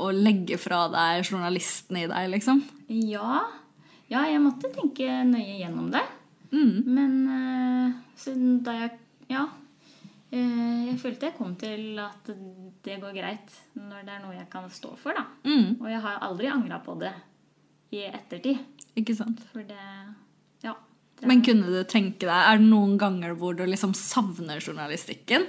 å 0.05 0.12
legge 0.13 0.58
fra 0.62 0.86
deg 0.93 1.25
journalisten 1.27 1.98
i 2.00 2.08
deg, 2.10 2.29
liksom? 2.36 2.62
Ja. 2.88 3.41
Ja, 4.12 4.25
jeg 4.27 4.41
måtte 4.43 4.72
tenke 4.74 5.22
nøye 5.27 5.58
gjennom 5.62 5.89
det. 5.93 6.03
Men 6.51 7.13
eh, 7.31 8.00
så 8.20 8.34
da 8.63 8.77
jeg 8.84 8.98
Ja. 9.31 9.46
Eh, 10.32 10.88
Jeg 10.90 10.98
følte 11.02 11.30
jeg 11.30 11.38
kom 11.38 11.56
til 11.60 12.00
at 12.02 12.32
det 12.84 12.98
går 13.02 13.14
greit 13.16 13.54
når 13.78 14.06
det 14.08 14.16
er 14.16 14.24
noe 14.24 14.36
jeg 14.38 14.50
kan 14.52 14.70
stå 14.74 14.96
for, 15.00 15.16
da. 15.18 15.26
Mm. 15.46 15.78
Og 15.82 15.88
jeg 15.92 16.02
har 16.04 16.20
aldri 16.26 16.50
angra 16.52 16.82
på 16.84 16.98
det 17.02 17.14
i 17.92 18.06
ettertid. 18.08 18.60
Ikke 18.98 19.16
sant? 19.18 19.42
For 19.52 19.64
det 19.68 19.80
Ja. 20.64 20.76
Men 21.28 21.44
kunne 21.46 21.70
du 21.70 21.84
tenke 21.86 22.26
deg, 22.26 22.34
er 22.34 22.58
det 22.58 22.66
noen 22.66 22.98
ganger 22.98 23.36
hvor 23.38 23.54
du 23.54 23.66
liksom 23.68 23.94
savner 23.98 24.62
journalistikken? 24.62 25.46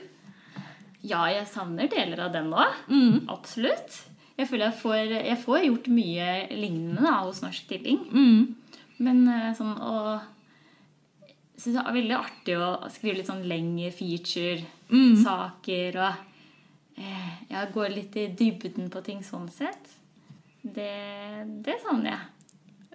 Ja, 1.03 1.25
jeg 1.33 1.47
savner 1.51 1.89
deler 1.91 2.27
av 2.27 2.33
den 2.35 2.51
nå. 2.53 2.65
Mm. 2.91 3.29
Absolutt. 3.33 4.03
Jeg 4.39 4.49
føler 4.49 4.69
jeg 4.71 4.79
får, 4.81 4.99
jeg 5.17 5.39
får 5.43 5.65
gjort 5.67 5.89
mye 5.93 6.29
lignende 6.53 7.03
da, 7.05 7.17
hos 7.25 7.43
Norsk 7.43 7.67
Tipping. 7.71 7.99
Mm. 8.12 8.55
Men 9.03 9.25
eh, 9.29 9.51
sånn 9.59 9.75
å 9.83 10.21
syns 11.62 11.76
det 11.78 11.85
er 11.87 11.95
veldig 11.97 12.16
artig 12.19 12.54
å 12.59 12.69
skrive 12.92 13.16
litt 13.21 13.31
sånn 13.31 13.45
lengre 13.49 13.90
feature-saker 13.95 15.99
og 16.02 16.12
eh, 17.00 17.33
ja, 17.52 17.61
gå 17.73 17.83
litt 17.92 18.16
i 18.21 18.26
dybden 18.37 18.90
på 18.92 18.99
ting 19.07 19.21
sånn 19.26 19.49
sett. 19.52 19.85
Det, 20.62 20.92
det 21.66 21.76
savner 21.83 22.11
jeg. 22.12 22.23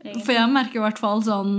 egentlig. 0.03 0.25
For 0.25 0.33
jeg 0.37 0.51
merker 0.53 0.79
i 0.79 0.83
hvert 0.85 1.01
fall 1.01 1.23
sånn 1.25 1.53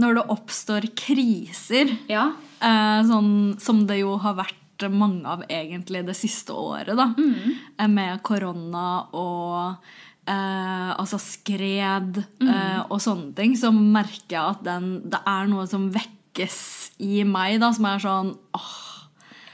når 0.00 0.10
det 0.18 0.24
oppstår 0.34 0.82
kriser, 0.98 1.86
Ja. 2.10 2.24
eh, 2.60 3.00
sånn 3.06 3.54
som 3.62 3.84
det 3.86 3.98
jo 4.00 4.16
har 4.18 4.34
vært 4.40 4.60
mange 4.90 5.22
av 5.30 5.44
egentlig 5.48 6.02
det 6.06 6.16
siste 6.18 6.50
året, 6.52 6.96
da, 6.98 7.12
mm. 7.14 7.86
med 7.94 8.18
korona 8.26 9.04
og 9.14 9.76
eh, 10.26 10.90
altså 10.98 11.18
skred 11.22 12.18
eh, 12.42 12.80
og 12.88 12.98
sånne 13.00 13.30
ting, 13.38 13.54
så 13.56 13.70
merker 13.70 14.34
jeg 14.34 14.50
at 14.56 14.64
den, 14.66 14.88
det 15.12 15.20
er 15.30 15.46
noe 15.52 15.66
som 15.70 15.86
vekkes 16.34 16.92
i 17.02 17.22
meg, 17.26 17.60
da, 17.62 17.70
som 17.72 17.86
er 17.86 17.98
sånn 18.02 18.34
åh, 18.54 18.80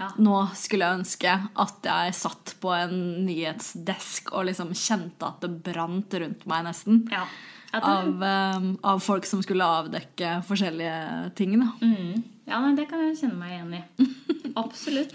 Ja. 0.00 0.08
nå 0.16 0.49
skulle 0.56 0.87
jeg 0.87 0.99
ønske 1.02 1.32
at 1.60 1.82
jeg 1.84 2.14
satt 2.16 2.54
på 2.62 2.70
en 2.72 3.26
nyhetsdesk 3.26 4.30
og 4.32 4.46
liksom 4.49 4.70
kjente 4.72 5.26
at 5.28 5.40
det 5.42 5.50
brant 5.62 6.08
rundt 6.14 6.46
meg 6.46 6.64
nesten. 6.64 7.06
ja. 7.12 7.26
Det, 7.72 7.78
Av, 7.87 8.06
um, 8.58 8.78
av 8.82 8.99
folk 8.99 9.25
som 9.25 9.40
skulle 9.44 9.62
avdekke 9.62 10.42
forskjellige 10.42 11.34
ting. 11.38 11.52
Da. 11.60 11.68
mm, 11.87 12.25
ja, 12.49 12.58
nei, 12.64 12.72
det 12.75 12.88
kan 12.90 12.99
jeg 13.04 13.14
kjenne 13.20 13.38
meg 13.38 13.52
igjen 13.52 13.76
i. 13.78 14.06
Absolutt. 14.58 15.14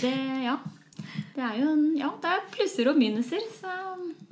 Det, 0.00 0.14
ja. 0.46 0.54
Det 1.34 1.42
er 1.44 1.58
jo 1.60 1.66
en, 1.74 1.82
ja, 1.98 2.08
det 2.22 2.30
er 2.32 2.46
plusser 2.54 2.88
og 2.88 2.96
minuser, 2.96 3.42
så 3.60 3.68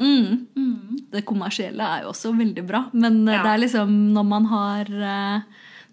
Mm. 0.01 0.47
mm. 0.57 1.11
Det 1.13 1.27
kommersielle 1.29 1.85
er 1.85 2.03
jo 2.07 2.15
også 2.15 2.33
veldig 2.39 2.65
bra, 2.67 2.87
men 2.95 3.29
eh, 3.29 3.35
Ja. 3.35 3.43
det 3.43 3.51
er 3.53 3.59
liksom 3.67 3.93
når 4.15 4.25
man 4.25 4.47
har 4.47 4.89
eh, 4.89 5.43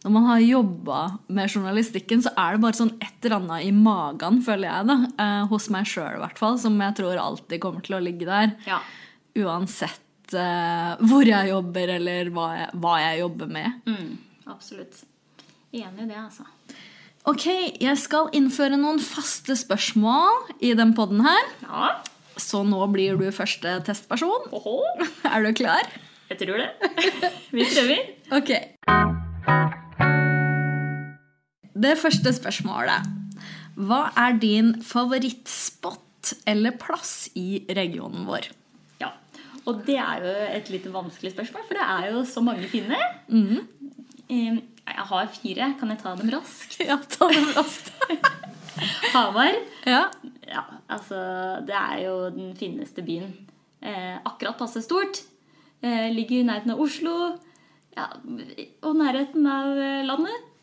når 0.03 0.13
man 0.13 0.25
har 0.29 0.39
jobba 0.43 0.99
med 1.33 1.49
journalistikken, 1.51 2.21
så 2.23 2.31
er 2.37 2.55
det 2.57 2.61
bare 2.63 2.77
sånn 2.77 2.93
et 3.01 3.25
eller 3.25 3.37
annet 3.39 3.65
i 3.67 3.71
magen, 3.75 4.41
føler 4.45 4.69
jeg, 4.69 4.87
da. 4.91 4.97
eh, 5.25 5.45
hos 5.51 5.69
meg 5.73 5.87
sjøl 5.89 6.17
i 6.19 6.21
hvert 6.21 6.37
fall, 6.41 6.57
som 6.61 6.77
jeg 6.81 6.95
tror 6.99 7.17
alltid 7.21 7.61
kommer 7.63 7.81
til 7.85 7.97
å 7.99 8.03
ligge 8.03 8.27
der. 8.29 8.53
ja. 8.69 8.81
Uansett 9.37 10.33
eh, 10.33 10.93
hvor 11.05 11.21
jeg 11.27 11.51
jobber, 11.51 11.91
eller 11.99 12.29
hva 12.33 12.47
jeg, 12.57 12.69
hva 12.81 12.93
jeg 13.03 13.19
jobber 13.19 13.51
med. 13.53 13.75
Mm, 13.85 14.15
absolutt. 14.49 15.03
Enig 15.77 16.07
i 16.07 16.09
det, 16.09 16.17
altså. 16.17 16.47
Ok, 17.27 17.45
jeg 17.83 17.97
skal 18.01 18.29
innføre 18.37 18.79
noen 18.79 18.97
faste 19.03 19.53
spørsmål 19.59 20.53
i 20.63 20.71
den 20.79 20.95
podden 20.97 21.21
her. 21.27 21.49
Ja. 21.67 21.89
Så 22.39 22.63
nå 22.65 22.81
blir 22.93 23.17
du 23.19 23.27
første 23.35 23.77
testperson. 23.85 24.47
Åhå. 24.55 24.77
Er 25.33 25.43
du 25.45 25.51
klar? 25.57 25.85
Jeg 26.31 26.39
tror 26.41 26.63
det. 26.63 26.71
Vi 27.55 27.67
prøver. 27.75 28.07
Ok. 28.39 29.83
Det 31.77 31.93
første 32.01 32.31
spørsmålet. 32.33 33.07
Hva 33.77 34.07
er 34.17 34.37
din 34.41 34.71
favorittspot 34.81 36.31
eller 36.49 36.73
plass 36.81 37.27
i 37.37 37.61
regionen 37.77 38.25
vår? 38.27 38.47
Ja. 39.01 39.11
Og 39.67 39.83
det 39.85 39.97
er 40.01 40.23
jo 40.25 40.31
et 40.57 40.71
litt 40.73 40.87
vanskelig 40.91 41.33
spørsmål, 41.35 41.65
for 41.67 41.77
det 41.77 41.85
er 41.85 42.09
jo 42.15 42.23
så 42.25 42.41
mange 42.43 42.67
fine. 42.71 42.97
Eh, 43.29 44.57
Jeg 44.87 45.03
har 45.11 45.27
fire. 45.27 45.73
Kan 45.79 45.89
jeg 45.91 45.99
ta 46.01 46.15
dem 46.15 46.29
raskt? 46.31 46.77
Ja, 46.89 46.97
ta 46.97 47.27
dem 47.29 47.49
raskt. 47.55 47.91
Hamar. 49.13 49.53
Ja. 49.85 50.05
Ja, 50.47 50.63
altså 50.89 51.17
Det 51.67 51.75
er 51.75 52.01
jo 52.05 52.29
den 52.31 52.53
fineste 52.55 53.03
byen. 53.03 53.33
Eh, 53.83 54.15
akkurat 54.25 54.57
passe 54.57 54.81
stort. 54.81 55.21
Eh, 55.83 56.07
ligger 56.15 56.39
i 56.39 56.47
nærheten 56.47 56.71
av 56.73 56.79
Oslo. 56.81 57.35
Ja, 57.97 58.07
og 58.85 58.95
nærheten 58.99 59.45
av 59.49 59.77
eh, 59.77 60.03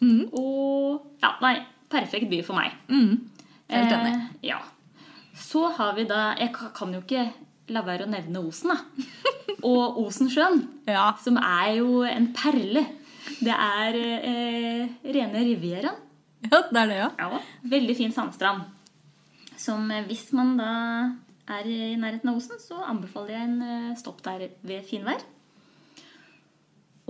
landet. 0.00 0.30
Og 0.34 1.02
Ja, 1.22 1.34
nei, 1.42 1.54
perfekt 1.90 2.28
by 2.30 2.42
for 2.42 2.54
meg. 2.58 2.72
Mm. 2.88 3.20
Helt 3.70 3.92
enig. 3.92 4.14
Eh, 4.14 4.48
ja. 4.50 4.58
Så 5.34 5.68
har 5.76 5.94
vi 5.96 6.04
da 6.04 6.34
Jeg 6.38 6.52
kan 6.52 6.92
jo 6.94 7.00
ikke 7.00 7.32
la 7.68 7.80
være 7.82 8.04
å 8.04 8.10
nevne 8.10 8.42
Osen, 8.46 8.70
da. 8.74 8.76
Og 9.64 9.96
Osensjøen, 10.06 10.62
Ja. 10.86 11.14
som 11.22 11.36
er 11.38 11.76
jo 11.78 12.02
en 12.04 12.32
perle. 12.36 12.84
Det 13.40 13.54
er 13.54 13.94
eh, 13.96 14.88
rene 15.04 15.44
Rivieraen. 15.46 15.96
ja, 16.44 16.60
det 16.70 16.76
er 16.82 16.86
det, 16.90 16.96
ja. 16.98 17.10
Ja, 17.18 17.40
veldig 17.64 17.96
fin 17.96 18.12
sandstrand. 18.12 18.64
Som 19.56 19.90
eh, 19.90 20.04
hvis 20.04 20.32
man 20.36 20.56
da 20.58 21.14
er 21.48 21.64
i 21.68 21.94
nærheten 21.96 22.28
av 22.28 22.36
Osen, 22.36 22.58
så 22.60 22.82
anbefaler 22.84 23.32
jeg 23.32 23.48
en 23.48 23.62
eh, 23.62 23.96
stopp 23.96 24.20
der 24.22 24.48
ved 24.62 24.84
finvær. 24.84 25.24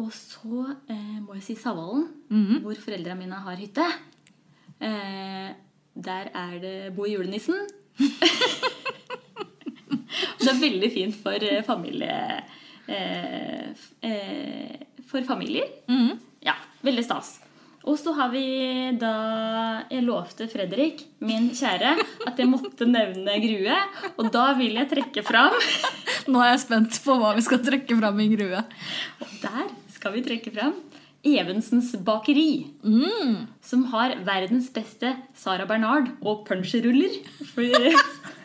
Og 0.00 0.10
så 0.14 0.64
eh, 0.90 1.20
må 1.22 1.36
jeg 1.38 1.44
si 1.46 1.54
Savalen, 1.58 2.08
hvor 2.64 2.74
foreldrene 2.82 3.20
mine 3.20 3.38
har 3.44 3.60
hytte. 3.60 3.86
Eh, 4.82 5.54
der 5.94 6.30
er 6.34 6.58
det 6.58 6.76
Bo 6.96 7.06
julenissen. 7.06 7.60
det 10.40 10.50
er 10.50 10.60
veldig 10.60 10.90
fint 10.92 11.16
for 11.22 11.38
eh, 11.38 11.62
familie... 11.66 12.18
Eh, 12.90 13.70
eh, 14.02 14.74
for 15.06 15.22
familier. 15.22 15.70
Ja, 16.42 16.56
veldig 16.82 17.04
stas. 17.06 17.36
Og 17.84 17.98
så 18.00 18.14
har 18.16 18.30
vi 18.32 18.44
da 18.96 19.12
Jeg 19.92 20.04
lovte 20.06 20.48
Fredrik, 20.48 21.02
min 21.20 21.50
kjære, 21.54 21.92
at 22.26 22.38
jeg 22.40 22.48
måtte 22.48 22.88
nevne 22.88 23.36
Grue. 23.44 23.78
Og 24.16 24.30
da 24.32 24.46
vil 24.58 24.80
jeg 24.80 24.90
trekke 24.90 25.24
fram 25.26 25.54
Nå 26.32 26.40
er 26.40 26.54
jeg 26.54 26.64
spent 26.64 26.98
på 27.04 27.18
hva 27.20 27.34
vi 27.36 27.44
skal 27.44 27.60
trekke 27.64 27.98
fram 27.98 28.20
i 28.24 28.30
grue. 28.32 28.62
Og 29.20 29.32
der 29.42 29.66
skal 30.04 30.12
vi 30.18 30.22
trekke 30.26 30.52
fram 30.52 30.74
Evensens 31.24 31.94
bakeri. 32.04 32.66
Som 33.64 33.86
har 33.94 34.12
verdens 34.26 34.66
beste 34.74 35.14
Sara 35.40 35.64
Bernard 35.64 36.10
og 36.20 36.42
punsjeruller. 36.48 37.14
For, 37.54 37.64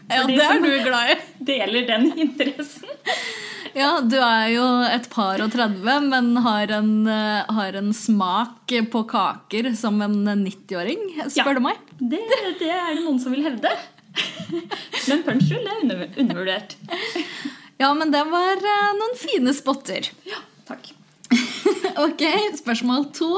Ja, 0.10 0.24
for 0.24 0.32
det 0.32 0.40
er 0.42 0.62
du 0.64 0.72
glad 0.88 1.10
i. 1.12 1.16
deler 1.46 1.84
den 1.86 2.06
interessen. 2.24 2.88
Ja, 3.78 4.00
du 4.02 4.16
er 4.18 4.48
jo 4.56 4.64
et 4.88 5.06
par 5.14 5.44
og 5.44 5.52
30, 5.54 6.08
men 6.10 6.32
har 6.42 6.72
en, 6.80 6.90
eh, 7.06 7.52
har 7.54 7.76
en 7.78 7.92
smak 7.94 8.74
på 8.90 9.04
kaker 9.12 9.70
som 9.78 10.00
en 10.02 10.16
90-åring, 10.48 11.04
spør 11.30 11.52
Ja. 11.52 11.54
du 11.54 11.62
meg. 11.68 11.78
Det, 12.00 12.24
det 12.58 12.72
er 12.72 12.96
det 12.96 13.04
noen 13.04 13.20
som 13.22 13.36
vil 13.36 13.46
hevde. 13.46 13.70
Men 15.12 15.22
punsjrull 15.28 15.68
er 15.68 15.84
under- 15.84 16.08
undervurdert. 16.24 16.74
Ja, 17.78 17.94
men 17.94 18.10
det 18.16 18.24
var 18.32 18.58
eh, 18.58 18.90
noen 18.98 19.14
fine 19.20 19.54
spotter. 19.54 20.10
Ja, 20.26 20.42
takk. 20.66 20.90
Ok, 22.06 22.22
spørsmål 22.60 23.10
to. 23.16 23.30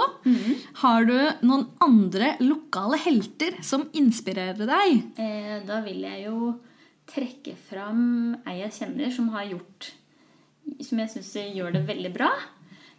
Har 0.83 1.07
du 1.07 1.15
noen 1.45 1.65
andre 1.83 2.35
lokale 2.43 2.99
helter 3.01 3.57
som 3.65 3.87
inspirerer 3.97 4.67
deg? 4.69 4.99
Eh, 5.21 5.55
da 5.67 5.79
vil 5.85 6.03
jeg 6.05 6.27
jo 6.27 6.51
trekke 7.11 7.55
fram 7.69 8.03
ei 8.47 8.59
jeg 8.61 8.75
kjenner 8.77 9.11
som 9.11 9.31
har 9.33 9.49
gjort 9.49 9.89
Som 10.85 11.01
jeg 11.01 11.11
syns 11.15 11.31
gjør 11.57 11.73
det 11.75 11.81
veldig 11.89 12.11
bra. 12.15 12.29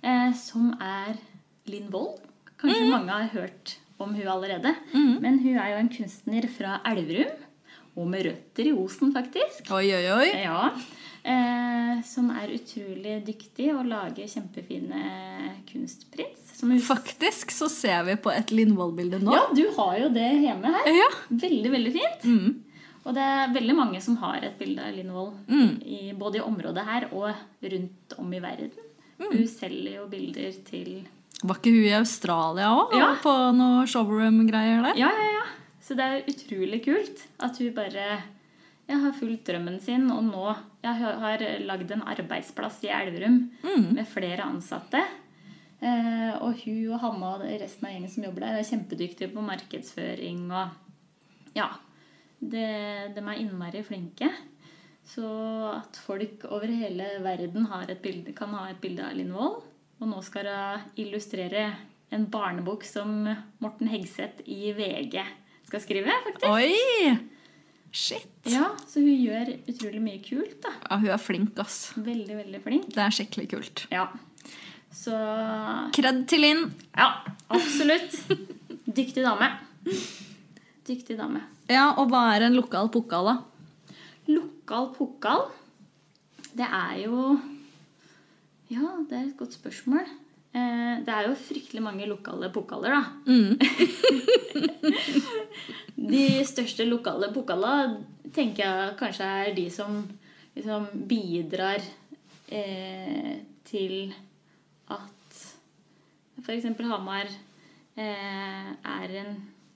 Eh, 0.02 0.33
som 0.35 0.73
er 0.83 1.14
Linn 1.71 1.88
Wold. 1.95 2.19
Kanskje 2.59 2.91
mange 2.91 3.14
har 3.14 3.31
hørt 3.33 3.76
om 4.02 4.14
hun 4.17 4.26
allerede. 4.29 4.75
Men 4.93 5.38
hun 5.43 5.57
er 5.59 5.73
jo 5.73 5.81
en 5.83 5.93
kunstner 5.93 6.47
fra 6.50 6.81
Elverum. 6.91 7.38
Og 7.93 8.07
med 8.09 8.25
røtter 8.25 8.71
i 8.71 8.73
Osen, 8.73 9.12
faktisk. 9.12 9.69
Oi, 9.76 9.85
oi, 9.93 10.05
oi. 10.14 10.29
Ja. 10.43 10.71
Eh, 11.25 12.00
som 12.02 12.31
er 12.35 12.50
utrolig 12.50 13.21
dyktig 13.26 13.69
og 13.76 13.85
lager 13.87 14.26
kjempefine 14.26 15.02
kunstprints. 15.71 16.57
Som 16.59 16.71
hun 16.75 16.81
Faktisk 16.83 17.50
så 17.55 17.69
ser 17.71 18.02
vi 18.09 18.17
på 18.19 18.33
et 18.35 18.50
Lindvold-bilde 18.50 19.21
nå. 19.23 19.35
Ja, 19.35 19.45
du 19.55 19.62
har 19.76 19.99
jo 20.00 20.09
det 20.14 20.29
hjemme 20.43 20.73
her. 20.75 20.88
Ja. 20.91 21.09
Veldig, 21.31 21.71
veldig 21.76 21.93
fint. 21.95 22.25
Mm. 22.26 22.64
Og 23.02 23.14
det 23.17 23.23
er 23.35 23.55
veldig 23.55 23.75
mange 23.79 24.00
som 24.02 24.17
har 24.23 24.43
et 24.47 24.59
bilde 24.59 24.83
av 24.83 24.95
Linn 24.95 25.11
Wold, 25.14 25.33
Mm. 25.49 25.71
i, 25.83 26.12
både 26.14 26.38
i 26.38 26.43
området 26.47 26.85
her 26.87 27.09
og 27.12 27.31
rundt 27.62 28.14
om 28.19 28.33
i 28.35 28.38
verden. 28.43 28.71
Mm. 29.19 29.33
Hun 29.33 29.49
selger 29.50 29.97
jo 30.00 30.07
bilder 30.11 30.52
til 30.67 30.93
Var 31.43 31.57
ikke 31.59 31.71
hun 31.75 31.85
i 31.87 31.95
Australia 31.99 32.69
òg? 32.71 32.93
Ja. 32.99 33.09
På 33.23 33.33
noe 33.55 33.87
showroom-greier 33.91 34.83
der? 34.87 34.99
Ja, 34.99 35.11
ja, 35.11 35.31
ja. 35.38 35.47
Så 35.83 35.97
det 35.99 36.05
er 36.07 36.29
utrolig 36.31 36.83
kult 36.85 37.25
at 37.43 37.59
hun 37.59 37.73
bare 37.75 38.05
ja, 38.88 38.97
har 39.02 39.12
fulgt 39.19 39.47
drømmen 39.50 39.81
sin, 39.83 40.07
og 40.14 40.23
nå 40.23 40.55
hun 40.82 41.20
har 41.22 41.38
lagd 41.62 41.90
en 41.94 42.02
arbeidsplass 42.02 42.80
i 42.84 42.90
Elverum 42.90 43.50
Mm. 43.62 43.94
med 43.94 44.06
flere 44.08 44.42
ansatte. 44.42 44.98
Eh, 45.82 46.32
og 46.42 46.54
hun 46.64 46.92
og 46.94 47.00
Hanna 47.00 47.34
og 47.36 47.44
resten 47.60 47.86
av 47.86 47.92
gjengen 47.92 48.10
som 48.10 48.24
jobber 48.24 48.40
der, 48.40 48.58
er 48.58 48.66
kjempedyktige 48.66 49.32
på 49.32 49.42
markedsføring 49.42 50.50
og 50.50 50.70
Ja. 51.54 51.68
Det, 52.42 53.14
de 53.14 53.20
er 53.20 53.38
innmari 53.38 53.82
flinke. 53.86 54.28
Så 55.04 55.22
at 55.76 55.96
folk 55.96 56.44
over 56.50 56.66
hele 56.66 57.06
verden 57.22 57.66
bilde, 58.02 58.32
kan 58.34 58.48
ha 58.54 58.68
et 58.70 58.80
bilde 58.80 59.02
av 59.04 59.14
Linn 59.14 59.32
Wold, 59.34 59.62
og 60.00 60.08
nå 60.08 60.22
skal 60.22 60.44
hun 60.46 60.80
illustrere 60.96 61.76
en 62.12 62.26
barnebok 62.26 62.84
som 62.84 63.24
Morten 63.60 63.88
Hegseth 63.88 64.42
i 64.46 64.72
VG 64.72 65.22
skal 65.66 65.80
skrive, 65.80 66.10
faktisk. 66.26 66.50
Oi! 66.50 67.18
Shit. 67.92 68.28
Ja, 68.49 68.70
Så 68.88 69.02
hun 69.04 69.12
gjør 69.20 69.50
utrolig 69.68 70.00
mye 70.00 70.20
kult. 70.25 70.54
da. 70.64 70.70
Ja, 70.88 70.96
hun 71.02 71.11
er 71.12 71.20
flink, 71.20 71.58
ass. 71.61 71.92
Veldig, 71.96 72.37
veldig 72.38 72.61
flink. 72.64 72.87
Det 72.94 73.02
er 73.04 73.12
skikkelig 73.12 73.49
kult. 73.52 73.82
Ja. 73.92 74.06
Så 74.92 75.12
Kred 75.96 76.22
til 76.28 76.40
Linn. 76.44 76.64
Ja, 76.96 77.11
absolutt. 77.52 78.16
Dyktig 78.88 79.22
dame. 79.25 79.50
Dyktig 80.88 81.16
dame. 81.20 81.44
Ja, 81.70 81.90
og 82.00 82.08
hva 82.12 82.25
er 82.34 82.46
en 82.49 82.56
lokal 82.56 82.88
pokal, 82.92 83.28
da? 83.30 83.94
Lokal 84.32 84.90
pokal, 84.96 85.46
det 86.56 86.66
er 86.68 86.99
jo 87.06 87.38
Ja, 88.72 88.88
det 89.08 89.16
er 89.18 89.25
et 89.28 89.37
godt 89.37 89.52
spørsmål. 89.56 90.06
Eh, 90.54 90.99
Det 91.06 91.12
er 91.14 91.26
jo 91.28 91.35
fryktelig 91.38 91.82
mange 91.82 92.06
lokale 92.06 92.50
pokaler, 92.52 92.90
da. 92.92 93.02
Mm. 93.26 93.56
De 96.12 96.25
største 96.49 96.85
lokale 96.88 97.28
pokala 97.35 97.73
tenker 98.35 98.62
jeg 98.64 98.97
kanskje 99.00 99.25
er 99.47 99.50
de 99.56 99.66
som 99.73 99.90
liksom 100.56 100.87
bidrar 101.09 101.80
eh, 102.52 103.35
til 103.68 104.14
at 104.92 105.23
f.eks. 106.42 106.66
Hamar 106.88 107.26
eh, 107.97 108.68
er 108.82 109.09
en 109.23 109.32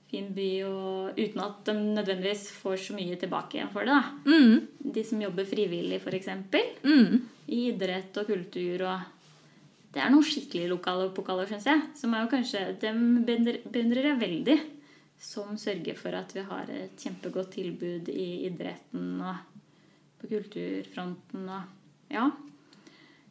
fin 0.07 0.29
by, 0.33 0.49
og 0.67 1.17
uten 1.19 1.41
at 1.43 1.55
de 1.67 1.73
nødvendigvis 1.97 2.43
får 2.61 2.75
så 2.85 2.91
mye 2.95 3.15
tilbake 3.19 3.53
igjen 3.57 3.71
for 3.73 3.81
det. 3.87 3.95
da. 3.97 4.03
Mm. 4.29 4.55
De 4.95 5.01
som 5.03 5.21
jobber 5.21 5.45
frivillig, 5.49 5.97
f.eks. 6.01 6.27
Mm. 6.85 7.11
I 7.51 7.53
idrett 7.73 8.17
og 8.21 8.25
kultur 8.29 8.77
og 8.87 8.97
Det 9.93 10.01
er 10.03 10.11
noen 10.11 10.25
skikkelig 10.25 10.67
lokale 10.69 11.07
pokaler, 11.15 11.47
syns 11.49 11.65
jeg. 11.69 11.81
Som 11.97 12.13
er 12.13 12.25
jo 12.25 12.31
kanskje 12.31 12.63
Dem 12.81 13.23
beundrer 13.25 14.09
jeg 14.11 14.19
veldig. 14.21 14.57
Som 15.19 15.55
sørger 15.57 15.97
for 15.97 16.13
at 16.13 16.33
vi 16.35 16.43
har 16.45 16.69
et 16.69 16.99
kjempegodt 17.01 17.55
tilbud 17.55 18.09
i 18.13 18.27
idretten 18.49 19.15
og 19.21 19.39
på 20.21 20.29
kulturfronten 20.33 21.47
og 21.49 22.13
Ja. 22.13 22.27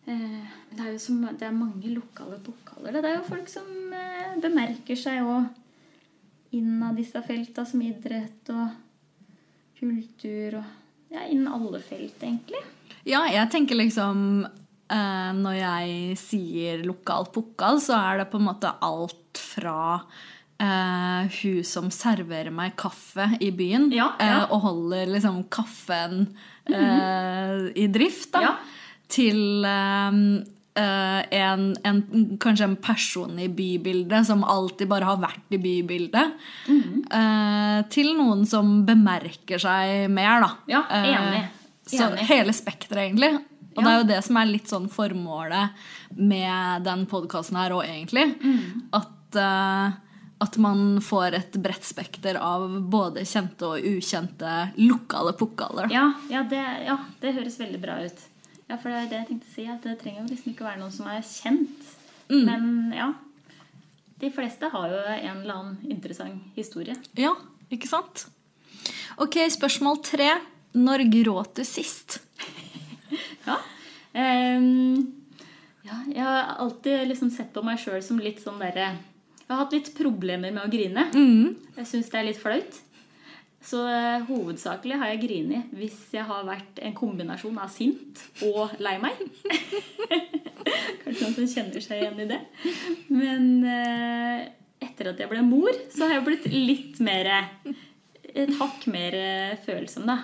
Eh, 0.07 0.43
Det 0.75 0.81
er 0.81 0.93
jo 0.93 0.99
som, 0.99 1.21
det 1.39 1.43
er 1.47 1.53
mange 1.55 1.89
lokale 1.95 2.39
pokaler. 2.43 2.93
Det 2.93 3.05
er 3.05 3.17
jo 3.17 3.29
folk 3.29 3.49
som 3.49 3.69
eh, 3.93 4.35
bemerker 4.43 4.97
seg 4.99 5.23
òg 5.23 5.47
innad 6.57 6.97
disse 6.97 7.21
felta, 7.27 7.65
som 7.67 7.83
idrett 7.83 8.51
og 8.55 8.69
kultur 9.79 10.59
og 10.63 10.65
Ja, 11.11 11.23
innen 11.31 11.47
alle 11.47 11.79
felt, 11.81 12.19
egentlig. 12.19 12.59
Ja, 13.07 13.21
jeg 13.31 13.47
tenker 13.53 13.79
liksom 13.79 14.45
Når 14.89 15.55
jeg 15.59 16.17
sier 16.21 16.85
lokal 16.87 17.27
pukkal, 17.35 17.81
så 17.83 17.97
er 17.99 18.21
det 18.21 18.29
på 18.31 18.39
en 18.39 18.49
måte 18.53 18.71
alt 18.87 19.41
fra 19.55 20.03
Uh, 20.57 21.29
hun 21.43 21.59
som 21.69 21.91
serverer 21.93 22.49
meg 22.49 22.73
kaffe 22.81 23.27
i 23.45 23.51
byen, 23.53 23.91
Ja, 23.93 24.07
ja. 24.17 24.39
Uh, 24.47 24.55
og 24.57 24.63
holder 24.63 25.11
liksom 25.13 25.43
kaffen 25.53 26.31
eh, 26.65 27.67
i 27.77 27.85
drift, 27.93 28.31
da, 28.33 28.41
Ja. 28.41 28.53
til 29.13 29.65
eh, 29.69 30.17
eh, 30.81 31.41
en, 31.41 31.77
en, 31.85 32.01
kanskje 32.41 32.71
en 32.71 32.77
person 32.77 33.39
i 33.39 33.49
bybildet 33.49 34.27
som 34.27 34.45
alltid 34.45 34.89
bare 34.89 35.09
har 35.09 35.21
vært 35.23 35.57
i 35.57 35.61
bybildet, 35.61 36.33
Mm 36.69 37.03
eh, 37.13 37.83
til 37.93 38.15
noen 38.17 38.47
som 38.49 38.87
bemerker 38.89 39.61
seg 39.61 40.09
mer, 40.11 40.41
da. 40.41 40.49
Ja, 40.67 40.81
enig. 40.89 41.13
enig. 41.21 41.43
så 41.93 42.09
hele 42.33 42.55
spekteret, 42.57 43.11
egentlig. 43.11 43.35
Og 43.77 43.85
det 43.85 43.93
er 43.93 44.01
jo 44.01 44.09
det 44.09 44.19
som 44.25 44.41
er 44.41 44.51
litt 44.51 44.73
sånn 44.73 44.89
formålet 44.93 45.87
med 46.17 46.87
den 46.87 47.05
podkasten 47.11 47.59
her 47.61 47.75
òg, 47.77 47.85
egentlig. 47.85 48.27
Mm. 48.41 48.87
At, 48.97 49.39
uh, 49.39 49.99
at 50.47 50.57
man 50.63 51.03
får 51.05 51.37
et 51.41 51.59
bredt 51.63 51.85
spekter 51.87 52.41
av 52.41 52.65
både 52.93 53.27
kjente 53.29 53.69
og 53.69 53.91
ukjente 53.93 54.55
lokale 54.81 55.37
pokaler. 55.39 55.93
Ja, 55.93 56.09
ja, 56.33 56.47
det, 56.49 56.65
ja, 56.89 56.99
det 57.21 57.37
høres 57.37 57.61
veldig 57.61 57.83
bra 57.83 58.01
ut. 58.05 58.25
Ja, 58.67 58.81
for 58.81 58.91
det 58.91 58.97
er 59.05 59.13
det 59.13 59.21
jeg 59.21 59.29
tenkte 59.29 59.53
å 59.53 59.55
si, 59.55 59.69
at 59.71 59.85
det 59.87 59.99
trenger 60.01 60.25
jo 60.25 60.31
liksom 60.33 60.53
ikke 60.53 60.67
være 60.67 60.81
noen 60.81 60.95
som 60.95 61.07
er 61.13 61.23
kjent. 61.23 61.93
Men 62.27 62.91
ja, 62.97 63.13
de 64.19 64.31
fleste 64.35 64.71
har 64.73 64.91
jo 64.91 65.03
en 65.05 65.43
eller 65.43 65.55
annen 65.55 65.93
interessant 65.93 66.57
historie. 66.57 66.97
Ja, 67.21 67.35
ikke 67.71 67.91
sant? 67.91 68.27
Ok, 69.23 69.39
spørsmål 69.53 70.01
tre. 70.05 70.31
Når 70.77 71.07
gråt 71.13 71.57
du 71.57 71.65
sist? 71.65 72.19
Ja. 73.47 73.57
Ja, 75.87 75.97
jeg 76.11 76.23
har 76.25 76.57
alltid 76.59 77.05
liksom 77.11 77.31
sett 77.31 77.53
på 77.55 77.63
meg 77.67 77.79
sjøl 77.79 78.01
som 78.03 78.19
litt 78.23 78.41
sånn 78.43 78.59
derre 78.59 78.89
Jeg 78.97 79.51
har 79.53 79.61
hatt 79.61 79.75
litt 79.77 79.93
problemer 79.95 80.51
med 80.51 80.65
å 80.65 80.71
grine. 80.73 81.05
Jeg 81.77 81.87
syns 81.87 82.09
det 82.11 82.19
er 82.19 82.27
litt 82.31 82.41
flaut. 82.43 82.81
Så 83.67 83.81
eh, 83.91 84.25
hovedsakelig 84.29 84.99
har 85.01 85.11
jeg 85.13 85.23
grini 85.25 85.61
hvis 85.75 85.99
jeg 86.15 86.27
har 86.29 86.45
vært 86.47 86.79
en 86.87 86.95
kombinasjon 86.95 87.57
av 87.59 87.71
sint 87.75 88.21
og 88.47 88.75
lei 88.83 88.97
meg. 89.03 89.19
Kanskje 91.03 91.23
noen 91.23 91.35
som 91.39 91.49
kjenner 91.51 91.83
seg 91.83 92.03
igjen 92.03 92.23
i 92.23 92.29
det. 92.31 92.41
Men 93.11 93.49
eh, 93.71 94.45
etter 94.87 95.11
at 95.13 95.23
jeg 95.23 95.31
ble 95.31 95.43
mor, 95.47 95.71
så 95.95 96.07
har 96.07 96.19
jeg 96.19 96.27
blitt 96.27 96.49
litt 96.53 97.03
mer 97.03 97.31
Et 98.37 98.53
hakk 98.59 98.87
mer 98.93 99.15
følsom, 99.65 100.07
da. 100.11 100.19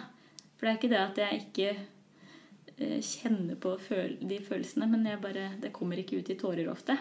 For 0.59 0.67
det 0.67 0.73
er 0.73 0.79
ikke 0.79 0.93
det 0.93 1.03
at 1.03 1.21
jeg 1.23 1.43
ikke 1.47 1.71
eh, 2.83 2.99
kjenner 3.03 3.59
på 3.63 3.77
de 4.21 4.39
følelsene, 4.43 4.89
men 4.91 5.07
jeg 5.07 5.23
bare, 5.23 5.47
det 5.63 5.73
kommer 5.75 6.01
ikke 6.01 6.21
ut 6.21 6.33
i 6.33 6.39
tårer 6.41 6.71
ofte. 6.73 6.99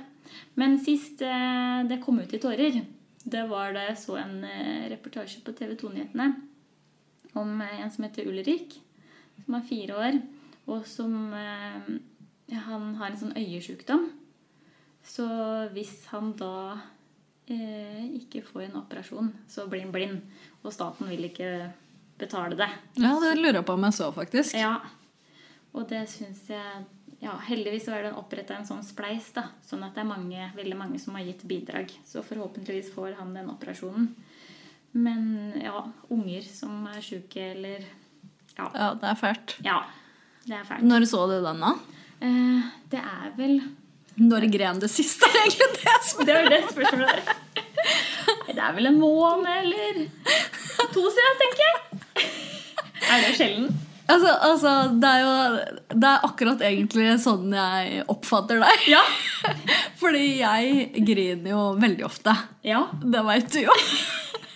Men 0.59 0.77
sist 0.83 1.23
eh, 1.25 1.81
det 1.89 2.01
kom 2.03 2.21
ut 2.21 2.33
i 2.33 2.41
tårer, 2.41 2.81
det 3.21 3.43
var 3.49 3.73
da 3.75 3.87
jeg 3.89 3.99
så 4.01 4.17
en 4.21 4.39
eh, 4.47 4.87
reportasje 4.93 5.43
på 5.45 5.53
TV 5.57 5.75
2-nyhetene 5.81 6.31
om 7.37 7.61
en 7.63 7.91
som 7.91 8.05
heter 8.05 8.27
Ulrik, 8.27 8.77
som 9.45 9.57
er 9.57 9.67
fire 9.67 9.97
år, 9.97 10.17
og 10.69 10.85
som 10.87 11.13
Han 12.51 12.95
har 12.99 13.07
en 13.07 13.15
sånn 13.17 13.37
øyesjukdom. 13.39 14.09
Så 15.07 15.25
hvis 15.71 15.93
han 16.11 16.33
da 16.35 16.77
eh, 17.47 18.03
ikke 18.19 18.43
får 18.45 18.67
en 18.67 18.79
operasjon, 18.81 19.31
så 19.49 19.67
blir 19.71 19.85
han 19.85 19.93
blind. 19.93 20.19
Og 20.61 20.73
staten 20.75 21.09
vil 21.09 21.29
ikke 21.29 21.71
betale 22.21 22.57
det. 22.59 22.69
Ja, 23.01 23.15
det 23.23 23.37
lurer 23.39 23.61
jeg 23.61 23.67
på 23.67 23.77
om 23.77 23.87
jeg 23.87 23.97
så, 23.97 24.11
faktisk. 24.13 24.55
Ja, 24.57 24.75
og 25.73 25.88
det 25.89 26.03
syns 26.12 26.47
jeg 26.51 26.84
ja, 27.21 27.36
Heldigvis 27.45 27.86
så 27.86 27.93
er 27.93 28.07
den 28.07 28.15
oppretta 28.17 28.55
en 28.57 28.65
sånn 28.65 28.81
spleis, 28.81 29.27
da, 29.36 29.43
sånn 29.67 29.84
at 29.86 29.93
det 29.93 30.01
er 30.01 30.10
mange, 30.10 30.47
veldig 30.57 30.77
mange 30.79 30.97
som 30.99 31.13
har 31.13 31.21
gitt 31.27 31.43
bidrag. 31.45 31.91
Så 32.07 32.23
forhåpentligvis 32.25 32.89
får 32.95 33.13
han 33.19 33.36
den 33.38 33.51
operasjonen. 33.53 34.07
Men 34.97 35.53
ja, 35.62 35.84
unger 36.10 36.47
som 36.49 36.81
er 36.89 37.01
sjuke 37.05 37.51
eller 37.53 37.86
Ja. 38.57 38.65
Ja, 38.73 38.88
det 38.97 39.07
er 39.12 39.19
fælt. 39.21 39.53
ja 39.63 39.84
det 40.47 40.57
er 40.57 40.65
fælt. 40.65 40.84
Når 40.89 41.05
så 41.12 41.21
du 41.29 41.38
den, 41.45 41.62
da? 41.62 41.69
Eh, 42.25 42.65
det 42.89 42.99
er 42.99 43.29
vel 43.38 43.62
Når 44.17 44.49
gren 44.51 44.81
det 44.81 44.89
siste, 44.91 45.29
er 45.29 45.45
egentlig 45.45 45.69
det 45.77 45.93
spørsmålet. 46.10 46.25
Det 46.25 46.36
er 46.36 46.49
det 46.49 46.63
spørsmålet 46.73 47.13
der. 47.13 47.23
Det 48.51 48.57
er 48.65 48.73
vel 48.75 48.89
en 48.89 48.99
måned 48.99 49.47
eller 49.62 50.01
to 50.91 51.05
siden, 51.13 51.39
tenker 51.45 51.63
jeg. 51.69 52.27
Er 53.12 53.23
det 53.27 53.31
sjelden? 53.38 53.71
Altså, 54.12 54.32
altså 54.47 54.71
det, 55.00 55.10
er 55.12 55.21
jo, 55.24 55.76
det 55.95 56.10
er 56.10 56.26
akkurat 56.28 56.63
egentlig 56.67 57.08
sånn 57.24 57.54
jeg 57.56 58.02
oppfatter 58.12 58.62
deg. 58.63 58.88
Ja. 58.91 59.04
Fordi 60.02 60.26
jeg 60.41 61.06
griner 61.08 61.54
jo 61.54 61.63
veldig 61.82 62.08
ofte. 62.08 62.36
Ja. 62.67 62.86
Det 63.02 63.24
veit 63.28 63.50
du 63.54 63.62
jo. 63.63 63.78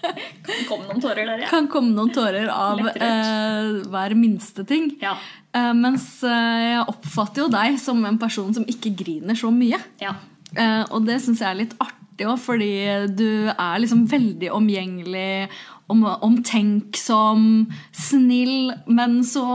kan 0.06 0.62
komme 0.70 0.86
noen 0.90 1.02
tårer 1.02 1.24
der, 1.26 1.42
ja. 1.46 1.50
Kan 1.50 1.72
komme 1.72 1.96
noen 1.96 2.14
tårer 2.14 2.52
av 2.54 2.84
eh, 2.92 3.82
hver 3.90 4.16
minste 4.20 4.66
ting. 4.68 4.92
Ja. 5.02 5.16
Eh, 5.56 5.74
mens 5.78 6.08
eh, 6.28 6.62
jeg 6.76 6.88
oppfatter 6.92 7.46
jo 7.46 7.52
deg 7.54 7.80
som 7.82 8.04
en 8.06 8.20
person 8.22 8.54
som 8.56 8.68
ikke 8.70 8.94
griner 9.04 9.38
så 9.40 9.54
mye. 9.54 9.82
ja. 10.04 10.16
Eh, 10.56 10.84
og 10.94 11.04
det 11.04 11.18
syns 11.24 11.42
jeg 11.44 11.50
er 11.50 11.58
litt 11.64 11.74
artig 11.84 12.28
òg, 12.30 12.38
fordi 12.40 12.72
du 13.12 13.50
er 13.52 13.82
liksom 13.82 14.06
veldig 14.08 14.54
omgjengelig, 14.56 15.50
om, 15.88 16.06
omtenksom, 16.06 17.66
snill. 17.92 18.74
Men 18.88 19.20
så 19.28 19.48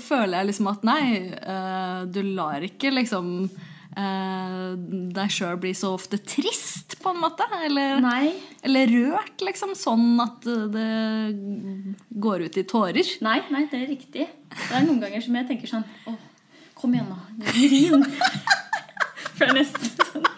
føler 0.00 0.40
jeg 0.40 0.50
liksom 0.52 0.70
at 0.72 0.86
nei, 0.88 1.02
uh, 1.42 2.04
du 2.08 2.22
lar 2.26 2.64
ikke 2.66 2.92
liksom 2.94 3.32
uh, 3.48 4.70
deg 5.18 5.34
sjøl 5.34 5.58
bli 5.60 5.74
så 5.76 5.92
ofte 5.96 6.20
trist, 6.22 6.98
på 7.02 7.12
en 7.12 7.20
måte. 7.22 7.46
Eller, 7.66 8.02
eller 8.66 8.94
rørt, 8.94 9.44
liksom. 9.44 9.74
Sånn 9.78 10.16
at 10.24 10.48
det 10.74 10.88
går 12.08 12.48
ut 12.48 12.58
i 12.60 12.66
tårer. 12.68 13.14
Nei, 13.24 13.40
nei, 13.54 13.66
det 13.70 13.82
er 13.82 13.92
riktig. 13.92 14.30
Det 14.54 14.72
er 14.72 14.88
noen 14.88 15.02
ganger 15.04 15.22
som 15.24 15.36
jeg 15.36 15.46
tenker 15.50 15.70
sånn 15.70 15.84
Å, 16.08 16.14
kom 16.78 16.94
igjen, 16.96 17.12
nå. 17.12 17.44
Grin. 17.52 18.08
For 19.38 19.46
det 19.46 19.52
er 19.52 19.58
nesten 19.60 19.92
sånn 20.08 20.28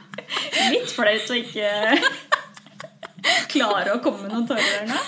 litt 0.71 0.93
flaut 0.93 1.31
å 1.33 1.39
ikke 1.39 1.71
klare 3.53 3.95
å 3.97 4.01
komme 4.05 4.25
med 4.27 4.33
noen 4.35 4.49
tårer 4.49 4.89
nå. 4.89 4.99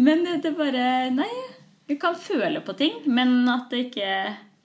Men 0.00 0.24
det 0.42 0.52
bare 0.56 0.84
Nei, 1.14 1.30
vi 1.90 1.96
kan 2.00 2.14
føle 2.16 2.60
på 2.64 2.74
ting, 2.78 3.00
men 3.10 3.42
at 3.50 3.70
det 3.72 3.86
ikke 3.88 4.12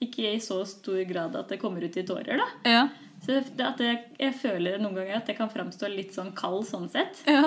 ikke 0.06 0.34
i 0.34 0.40
så 0.44 0.58
stor 0.68 0.98
grad 1.08 1.36
at 1.40 1.48
det 1.48 1.56
kommer 1.62 1.80
ut 1.80 1.94
i 1.96 2.02
tårer, 2.06 2.36
da. 2.36 2.46
Ja. 2.68 2.82
Så 3.24 3.38
det, 3.56 3.64
at 3.64 3.78
jeg, 3.80 4.02
jeg 4.20 4.34
føler 4.36 4.76
noen 4.78 4.94
ganger 4.98 5.16
at 5.22 5.30
jeg 5.32 5.38
kan 5.38 5.48
framstå 5.50 5.88
litt 5.88 6.12
sånn 6.14 6.34
kald 6.36 6.66
sånn 6.68 6.84
sett. 6.92 7.22
Ja. 7.24 7.46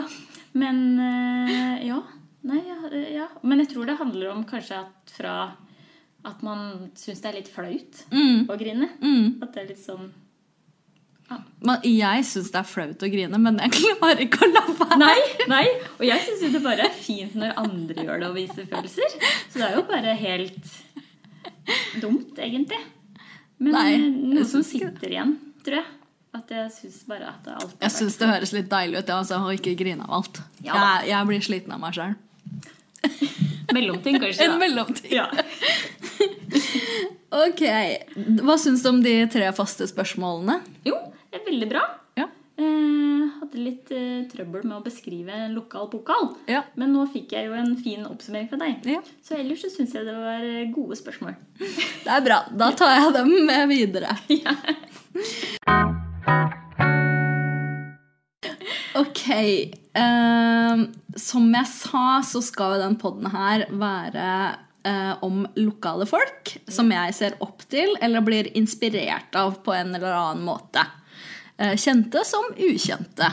Men 0.57 0.79
eh, 0.97 1.85
ja. 1.91 1.99
Nei, 2.49 2.57
ja, 2.65 2.79
ja. 3.13 3.27
Men 3.45 3.61
jeg 3.61 3.69
tror 3.75 3.85
det 3.85 3.99
handler 3.99 4.31
om 4.33 4.41
kanskje 4.49 4.79
at 4.81 5.13
fra 5.13 5.35
at 6.27 6.41
man 6.43 6.89
syns 6.99 7.21
det 7.23 7.29
er 7.29 7.37
litt 7.37 7.51
flaut 7.53 8.01
Mm. 8.11 8.47
å 8.49 8.57
grine. 8.59 8.89
Mm. 8.99 9.37
At 9.45 9.53
det 9.53 9.61
er 9.61 9.69
litt 9.69 9.83
sånn 9.85 10.09
jeg 11.85 12.25
syns 12.25 12.49
det 12.53 12.59
er 12.61 12.67
flaut 12.67 13.03
å 13.05 13.09
grine, 13.11 13.39
men 13.41 13.59
jeg 13.61 13.73
klarer 13.75 14.21
ikke 14.23 14.45
å 14.45 14.49
la 14.51 14.63
være. 14.69 14.99
Nei! 15.01 15.17
nei 15.51 15.65
Og 15.97 16.05
jeg 16.07 16.23
syns 16.25 16.45
jo 16.45 16.51
det 16.55 16.61
bare 16.63 16.87
er 16.87 16.95
fint 16.95 17.35
når 17.37 17.57
andre 17.59 18.05
gjør 18.07 18.23
det 18.23 18.29
og 18.29 18.37
viser 18.37 18.69
følelser. 18.69 19.17
Så 19.51 19.59
det 19.59 19.67
er 19.67 19.75
jo 19.77 19.83
bare 19.89 20.15
helt 20.17 20.71
dumt, 22.01 22.39
egentlig. 22.39 22.79
Men 23.59 23.75
Nei, 23.75 23.87
eh, 23.97 24.07
noe 24.33 24.47
som 24.47 24.63
sitter 24.65 25.11
igjen, 25.11 25.35
tror 25.65 25.81
jeg. 25.81 25.89
At 26.39 26.51
jeg 26.53 26.69
syns 26.75 26.97
bare 27.09 27.25
at 27.25 27.41
det 27.41 27.55
alt 27.57 27.71
Jeg 27.81 27.93
syns 27.95 28.15
det 28.21 28.27
høres 28.29 28.51
litt 28.53 28.67
deilig 28.69 28.99
ut 28.99 29.07
ja, 29.09 29.15
altså, 29.17 29.39
å 29.41 29.53
ikke 29.53 29.73
grine 29.77 30.05
av 30.05 30.19
alt. 30.19 30.41
Ja 30.61 30.75
jeg, 30.77 31.09
jeg 31.09 31.29
blir 31.31 31.45
sliten 31.47 31.73
av 31.73 31.81
meg 31.81 31.97
sjøl. 31.97 32.13
Mellomting, 33.75 34.19
kanskje. 34.21 34.45
En 34.45 34.53
da. 34.53 34.59
mellomtid. 34.61 35.09
Ja. 35.13 35.29
Ok. 37.29 37.61
Hva 38.41 38.55
syns 38.57 38.81
du 38.81 38.89
om 38.89 39.03
de 39.05 39.13
tre 39.29 39.51
faste 39.53 39.85
spørsmålene? 39.89 40.55
Jo, 40.87 40.95
det 41.29 41.39
er 41.39 41.45
veldig 41.45 41.67
bra. 41.69 41.81
Ja. 42.17 42.25
Eh, 42.59 43.25
hadde 43.39 43.61
litt 43.61 43.91
eh, 43.95 44.25
trøbbel 44.31 44.65
med 44.65 44.79
å 44.79 44.83
beskrive 44.83 45.35
en 45.45 45.53
lokal 45.55 45.87
pokal. 45.91 46.31
Ja. 46.49 46.63
Men 46.79 46.91
nå 46.95 47.05
fikk 47.13 47.35
jeg 47.37 47.47
jo 47.47 47.55
en 47.55 47.75
fin 47.79 48.03
oppsummering 48.09 48.49
fra 48.51 48.59
deg. 48.61 48.81
Ja. 48.89 49.01
Så 49.23 49.37
ellers 49.37 49.63
så 49.63 49.71
syns 49.71 49.93
jeg 49.95 50.07
det 50.09 50.15
var 50.17 50.43
eh, 50.43 50.71
gode 50.73 50.97
spørsmål. 50.99 51.37
Det 52.05 52.11
er 52.15 52.25
bra. 52.25 52.41
Da 52.51 52.71
tar 52.75 52.95
jeg 52.97 53.13
dem 53.19 53.35
med 53.49 53.69
videre. 53.71 54.17
Ok. 58.99 59.29
eh, 59.29 60.81
som 61.15 61.45
jeg 61.53 61.67
sa, 61.69 62.05
så 62.25 62.41
skal 62.43 62.79
den 62.81 62.97
podden 62.99 63.29
her 63.31 63.63
være 63.71 64.25
eh, 64.83 65.13
om 65.25 65.43
lokale 65.59 66.07
folk 66.09 66.51
som 66.67 66.91
jeg 66.91 67.15
ser 67.15 67.37
opp 67.43 67.63
til 67.71 67.95
eller 68.01 68.25
blir 68.25 68.49
inspirert 68.59 69.35
av 69.39 69.59
på 69.63 69.75
en 69.75 69.93
eller 69.95 70.15
annen 70.17 70.43
måte. 70.47 70.83
Eh, 71.59 71.75
kjente 71.75 72.23
som 72.23 72.45
ukjente. 72.55 73.27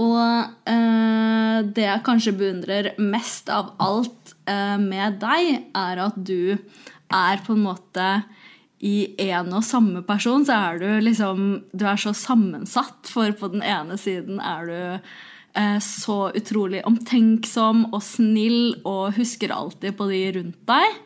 Og 0.00 0.20
eh, 0.66 1.58
det 1.76 1.84
jeg 1.84 2.04
kanskje 2.06 2.34
beundrer 2.38 2.94
mest 2.98 3.50
av 3.52 3.74
alt 3.84 4.32
eh, 4.48 4.78
med 4.80 5.20
deg, 5.22 5.68
er 5.76 6.00
at 6.06 6.16
du 6.16 6.56
er 7.14 7.44
på 7.44 7.54
en 7.54 7.66
måte 7.66 8.08
i 8.84 9.12
en 9.30 9.52
og 9.54 9.62
samme 9.64 10.02
person, 10.04 10.42
så 10.44 10.56
er 10.56 10.82
du 10.82 10.88
liksom 11.04 11.44
Du 11.72 11.86
er 11.88 12.00
så 12.00 12.12
sammensatt, 12.16 13.06
for 13.12 13.30
på 13.38 13.52
den 13.52 13.62
ene 13.62 13.96
siden 14.00 14.40
er 14.40 14.66
du 14.66 14.80
eh, 15.60 15.78
så 15.84 16.18
utrolig 16.34 16.82
omtenksom 16.88 17.90
og 17.92 18.02
snill 18.04 18.74
og 18.82 19.14
husker 19.20 19.54
alltid 19.54 20.00
på 20.00 20.08
de 20.10 20.26
rundt 20.40 20.62
deg. 20.68 21.00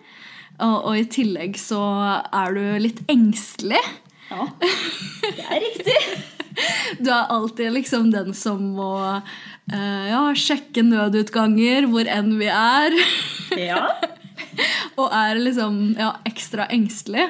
Og, 0.59 0.77
og 0.90 0.94
i 0.98 1.07
tillegg 1.11 1.59
så 1.61 1.83
er 2.31 2.55
du 2.57 2.62
litt 2.83 3.05
engstelig. 3.11 3.83
Ja, 4.29 4.49
det 5.38 5.47
er 5.47 5.62
riktig. 5.64 5.99
Du 6.99 7.11
er 7.12 7.31
alltid 7.33 7.73
liksom 7.77 8.11
den 8.12 8.33
som 8.37 8.62
må 8.77 8.93
uh, 8.99 10.05
ja, 10.09 10.23
sjekke 10.37 10.83
nødutganger 10.87 11.87
hvor 11.91 12.09
enn 12.11 12.35
vi 12.41 12.49
er. 12.53 12.97
Ja. 13.59 13.85
og 15.01 15.12
er 15.14 15.38
liksom 15.38 15.79
ja, 15.99 16.17
ekstra 16.29 16.67
engstelig. 16.75 17.29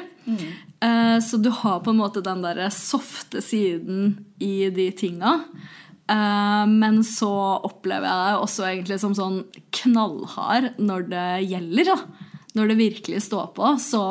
Eh, 0.80 1.18
så 1.24 1.36
du 1.36 1.50
har 1.50 1.80
på 1.80 1.90
en 1.90 2.00
måte 2.00 2.22
den 2.24 2.44
der 2.44 2.60
softe 2.74 3.42
siden 3.42 4.18
i 4.38 4.70
de 4.74 4.90
tinga. 4.96 5.40
Uh, 6.08 6.64
men 6.64 7.02
så 7.04 7.30
opplever 7.68 8.08
jeg 8.08 8.20
deg 8.24 8.42
også 8.46 8.64
egentlig 8.64 8.96
som 9.02 9.16
sånn 9.16 9.42
knallhard 9.76 10.70
når 10.80 11.10
det 11.10 11.28
gjelder. 11.50 11.90
da. 11.90 12.27
Når 12.58 12.72
det 12.72 12.78
virkelig 12.80 13.22
står 13.28 13.46
på, 13.56 13.70
så 13.80 14.02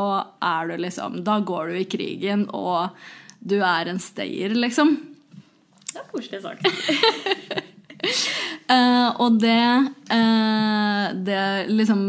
er 0.44 0.72
du 0.72 0.78
liksom 0.82 1.20
Da 1.28 1.40
går 1.44 1.74
du 1.74 1.78
i 1.82 1.88
krigen, 1.92 2.48
og 2.56 2.96
du 3.40 3.60
er 3.62 3.92
en 3.92 4.00
stayer, 4.02 4.56
liksom. 4.58 4.96
Det 5.92 6.00
er 6.02 6.08
koselig 6.12 6.42
sagt. 6.44 6.66
uh, 8.72 9.10
og 9.24 9.38
det 9.42 9.62
uh, 10.12 11.06
Det 11.28 11.44
liksom 11.72 12.02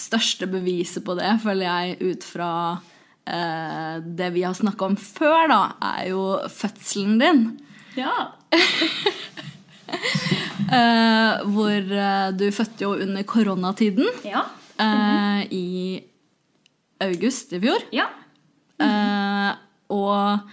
største 0.00 0.48
beviset 0.50 1.04
på 1.06 1.16
det, 1.18 1.32
føler 1.42 1.66
jeg 1.66 2.12
ut 2.12 2.24
fra 2.24 2.52
uh, 2.78 3.94
det 4.04 4.30
vi 4.36 4.44
har 4.46 4.56
snakka 4.56 4.90
om 4.92 4.96
før, 5.00 5.42
da, 5.50 5.60
er 5.96 6.10
jo 6.12 6.24
fødselen 6.52 7.18
din. 7.20 7.42
Ja. 7.98 8.14
Hvor 11.50 11.80
du 12.38 12.44
fødte 12.54 12.84
jo 12.84 12.92
under 13.02 13.24
koronatiden 13.26 14.06
Ja. 14.22 14.44
eh, 14.78 15.19
i 15.50 16.00
august 17.00 17.52
i 17.52 17.60
fjor. 17.62 17.84
Ja. 17.94 18.08
Eh, 18.80 19.50
og 19.92 20.50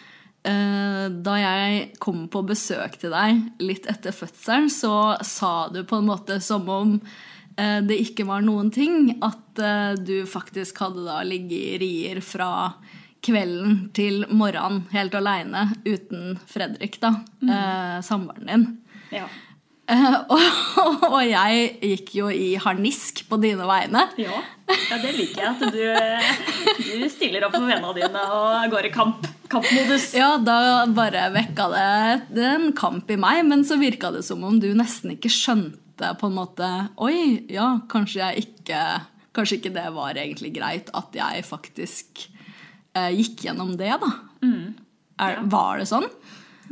eh, 0.48 1.06
da 1.12 1.38
jeg 1.42 1.88
kom 2.04 2.26
på 2.32 2.44
besøk 2.48 3.00
til 3.02 3.14
deg 3.16 3.64
litt 3.64 3.88
etter 3.90 4.16
fødselen, 4.16 4.72
så 4.74 5.18
sa 5.26 5.70
du 5.74 5.84
på 5.88 6.00
en 6.00 6.10
måte 6.10 6.40
som 6.44 6.68
om 6.72 6.96
eh, 7.00 7.80
det 7.86 8.00
ikke 8.08 8.28
var 8.30 8.46
noen 8.46 8.72
ting, 8.74 9.18
at 9.22 9.62
eh, 9.62 9.94
du 10.00 10.22
faktisk 10.30 10.84
hadde 10.86 11.06
da 11.08 11.22
ligget 11.28 11.58
i 11.58 11.82
rier 11.84 12.24
fra 12.26 12.52
kvelden 13.28 13.88
til 13.98 14.24
morgenen 14.30 14.86
helt 14.94 15.16
aleine 15.18 15.72
uten 15.88 16.38
Fredrik, 16.48 17.00
da, 17.04 17.16
eh, 17.44 17.98
samboeren 18.06 18.52
din. 18.52 18.68
Ja. 19.12 19.28
Og, 21.08 21.22
jeg 21.24 21.68
gikk 21.80 22.10
jo 22.18 22.28
i 22.34 22.58
harnisk 22.60 23.24
på 23.30 23.40
dine 23.40 23.64
vegne. 23.68 24.04
Ja. 24.20 24.42
ja, 24.68 24.98
det 25.00 25.14
liker 25.16 25.46
jeg. 25.46 25.54
At 25.54 25.62
du, 25.72 26.98
du 27.00 27.08
stiller 27.12 27.48
opp 27.48 27.56
for 27.56 27.68
vennene 27.70 27.94
dine 27.96 28.24
og 28.36 28.74
går 28.74 28.90
i 28.90 28.94
kamp. 28.94 29.28
Kampmodus. 29.48 30.10
Ja, 30.18 30.34
da 30.44 30.84
bare 30.92 31.30
vekka 31.32 31.70
det 31.72 32.48
en 32.50 32.74
kamp 32.76 33.08
i 33.14 33.20
meg, 33.20 33.46
men 33.48 33.64
så 33.68 33.78
virka 33.80 34.12
det 34.12 34.26
som 34.28 34.44
om 34.44 34.58
du 34.60 34.74
nesten 34.76 35.16
ikke 35.16 35.32
skjønte 35.32 36.12
på 36.20 36.28
en 36.28 36.36
måte 36.36 36.68
Oi, 37.02 37.48
ja, 37.50 37.78
kanskje 37.90 38.20
jeg 38.20 38.44
ikke 38.44 38.82
Kanskje 39.34 39.58
ikke 39.58 39.72
det 39.74 39.86
var 39.96 40.18
egentlig 40.18 40.52
greit 40.56 40.92
at 40.98 41.16
jeg 41.16 41.46
faktisk 41.46 42.24
eh, 42.98 43.12
gikk 43.14 43.46
gjennom 43.46 43.76
det, 43.78 43.92
da. 44.02 44.10
Er, 45.22 45.40
var 45.46 45.78
det 45.78 45.88
sånn? 45.90 46.08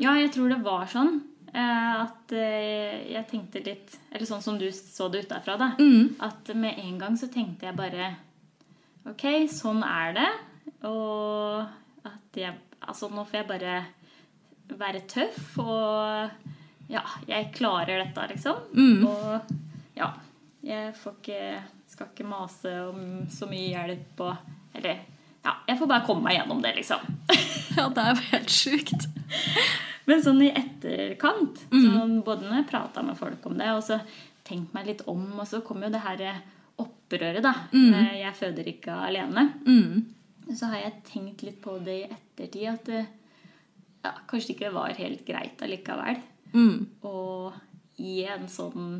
Ja, 0.02 0.16
jeg 0.18 0.32
tror 0.34 0.50
det 0.50 0.60
var 0.66 0.90
sånn. 0.90 1.20
Eh, 1.56 1.94
At 2.04 2.34
eh, 2.36 3.06
jeg 3.14 3.28
tenkte 3.32 3.62
litt 3.66 3.96
Eller 4.12 4.28
sånn 4.30 4.44
som 4.44 4.60
du 4.60 4.68
så 4.76 5.08
det 5.12 5.26
utafra, 5.26 5.56
da. 5.62 5.72
At 6.28 6.52
med 6.56 6.78
en 6.84 7.00
gang 7.02 7.16
så 7.18 7.30
tenkte 7.32 7.70
jeg 7.70 7.78
bare 7.80 8.12
Ok, 9.10 9.26
sånn 9.54 9.84
er 9.86 10.16
det. 10.18 10.30
Og 10.90 11.66
at 12.10 12.40
jeg 12.42 12.58
Altså, 12.86 13.08
nå 13.10 13.24
får 13.26 13.40
jeg 13.40 13.48
bare 13.50 13.76
være 14.78 15.06
tøff 15.10 15.56
og 15.64 16.92
Ja, 16.92 17.02
jeg 17.26 17.50
klarer 17.56 18.04
dette, 18.04 18.28
liksom. 18.36 18.60
Og 19.10 19.56
ja. 19.98 20.12
Jeg 20.66 20.94
får 20.98 21.18
ikke 21.22 21.42
Skal 21.90 22.12
ikke 22.12 22.28
mase 22.30 22.72
om 22.90 23.02
så 23.32 23.48
mye 23.50 23.72
hjelp 23.72 24.22
og 24.26 24.36
Eller 24.76 25.06
ja, 25.46 25.54
jeg 25.68 25.78
får 25.80 25.90
bare 25.92 26.06
komme 26.08 26.26
meg 26.26 26.40
gjennom 26.40 26.62
det, 26.64 26.74
liksom. 26.80 27.06
Ja, 27.76 27.90
det 27.92 28.02
er 28.02 28.14
jo 28.14 28.28
helt 28.30 28.54
sjukt. 28.54 29.08
Men 30.08 30.22
sånn 30.24 30.40
i 30.46 30.52
etterkant, 30.56 31.66
sånn, 31.74 32.22
både 32.24 32.46
når 32.46 32.62
jeg 32.62 32.68
prata 32.70 33.04
med 33.04 33.18
folk 33.20 33.46
om 33.50 33.58
det, 33.60 33.68
og 33.76 33.82
så 33.84 33.98
tenkt 34.48 34.72
meg 34.76 34.88
litt 34.88 35.02
om, 35.12 35.26
og 35.34 35.48
så 35.50 35.60
kom 35.66 35.84
jo 35.84 35.90
det 35.92 36.04
her 36.06 36.24
opprøret, 36.82 37.42
da. 37.44 37.54
med 37.74 38.14
Jeg 38.22 38.38
føder 38.38 38.70
ikke 38.72 38.96
alene. 39.10 39.48
Mm. 39.66 40.54
Så 40.54 40.70
har 40.72 40.84
jeg 40.86 41.04
tenkt 41.10 41.44
litt 41.44 41.60
på 41.64 41.76
det 41.84 41.98
i 41.98 42.08
ettertid, 42.08 42.68
at 42.70 42.90
det, 42.90 43.04
ja, 44.06 44.14
kanskje 44.30 44.54
ikke 44.54 44.74
var 44.76 44.96
helt 44.96 45.26
greit 45.28 45.62
allikevel. 45.66 46.22
Mm. 46.54 46.86
Og 47.10 48.00
i 48.00 48.22
en 48.30 48.46
sånn 48.52 49.00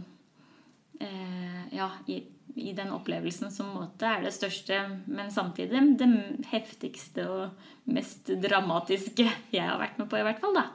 eh, 1.00 1.62
Ja, 1.76 1.92
i, 2.12 2.20
i 2.56 2.72
den 2.76 2.92
opplevelsen 2.96 3.52
som 3.52 3.74
måte 3.76 4.08
er 4.08 4.24
det 4.24 4.32
største, 4.36 4.78
men 5.12 5.32
samtidig 5.34 5.82
det 6.00 6.08
heftigste 6.54 7.26
og 7.28 7.92
mest 7.92 8.32
dramatiske 8.42 9.26
jeg 9.52 9.66
har 9.66 9.80
vært 9.82 10.00
med 10.00 10.08
på, 10.12 10.20
i 10.20 10.24
hvert 10.26 10.40
fall, 10.44 10.56
da, 10.56 10.70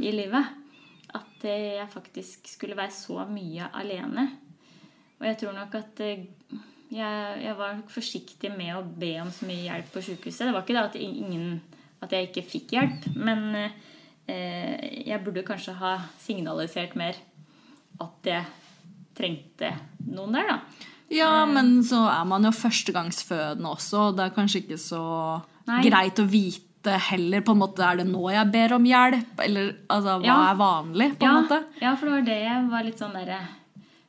i 0.00 0.14
livet. 0.16 0.54
At 1.16 1.44
eh, 1.44 1.76
jeg 1.76 1.92
faktisk 1.92 2.48
skulle 2.48 2.76
være 2.76 2.92
så 2.92 3.26
mye 3.28 3.68
alene. 3.76 4.26
Og 5.20 5.28
jeg 5.28 5.38
tror 5.42 5.54
nok 5.56 5.76
at 5.78 6.02
eh, 6.04 6.26
jeg, 6.92 7.38
jeg 7.44 7.54
var 7.58 7.84
forsiktig 7.92 8.52
med 8.56 8.72
å 8.76 8.82
be 8.84 9.12
om 9.20 9.30
så 9.32 9.48
mye 9.48 9.68
hjelp 9.68 9.92
på 9.92 10.04
sykehuset. 10.08 10.46
Det 10.48 10.56
var 10.56 10.64
ikke 10.64 10.76
det 10.76 10.84
at, 10.88 10.98
ingen, 11.00 11.60
at 12.00 12.12
jeg 12.16 12.30
ikke 12.30 12.48
fikk 12.48 12.76
hjelp, 12.78 13.08
men 13.16 13.46
eh, 13.60 15.04
jeg 15.04 15.22
burde 15.24 15.44
kanskje 15.46 15.76
ha 15.80 15.98
signalisert 16.22 16.96
mer 16.96 17.18
at 18.00 18.28
jeg 18.28 18.44
trengte 19.16 19.72
noen 20.08 20.36
der, 20.36 20.52
da. 20.52 20.92
Ja, 21.12 21.44
men 21.46 21.82
så 21.86 22.00
er 22.10 22.24
man 22.26 22.42
jo 22.44 22.50
førstegangsfødende 22.50 23.68
også. 23.70 24.08
og 24.08 24.16
Det 24.16 24.24
er 24.26 24.34
kanskje 24.34 24.62
ikke 24.64 24.78
så 24.80 25.02
Nei. 25.68 25.82
greit 25.86 26.18
å 26.18 26.26
vite 26.28 26.96
heller 27.10 27.40
på 27.42 27.50
en 27.54 27.58
måte 27.60 27.82
Er 27.82 27.96
det 28.00 28.06
nå 28.06 28.24
jeg 28.30 28.50
ber 28.52 28.74
om 28.76 28.84
hjelp? 28.86 29.40
Eller 29.42 29.72
altså, 29.90 30.16
hva 30.22 30.26
Ja. 30.26 30.50
er 30.52 30.56
vanlig, 30.58 31.08
på 31.18 31.22
ja, 31.26 31.30
en 31.36 31.44
måte? 31.44 31.64
Ja, 31.80 31.94
for 31.96 32.06
det 32.06 32.12
var 32.14 32.26
det 32.26 32.40
jeg 32.42 32.68
var 32.70 32.82
litt 32.84 32.98
sånn 32.98 33.12
derre 33.14 33.38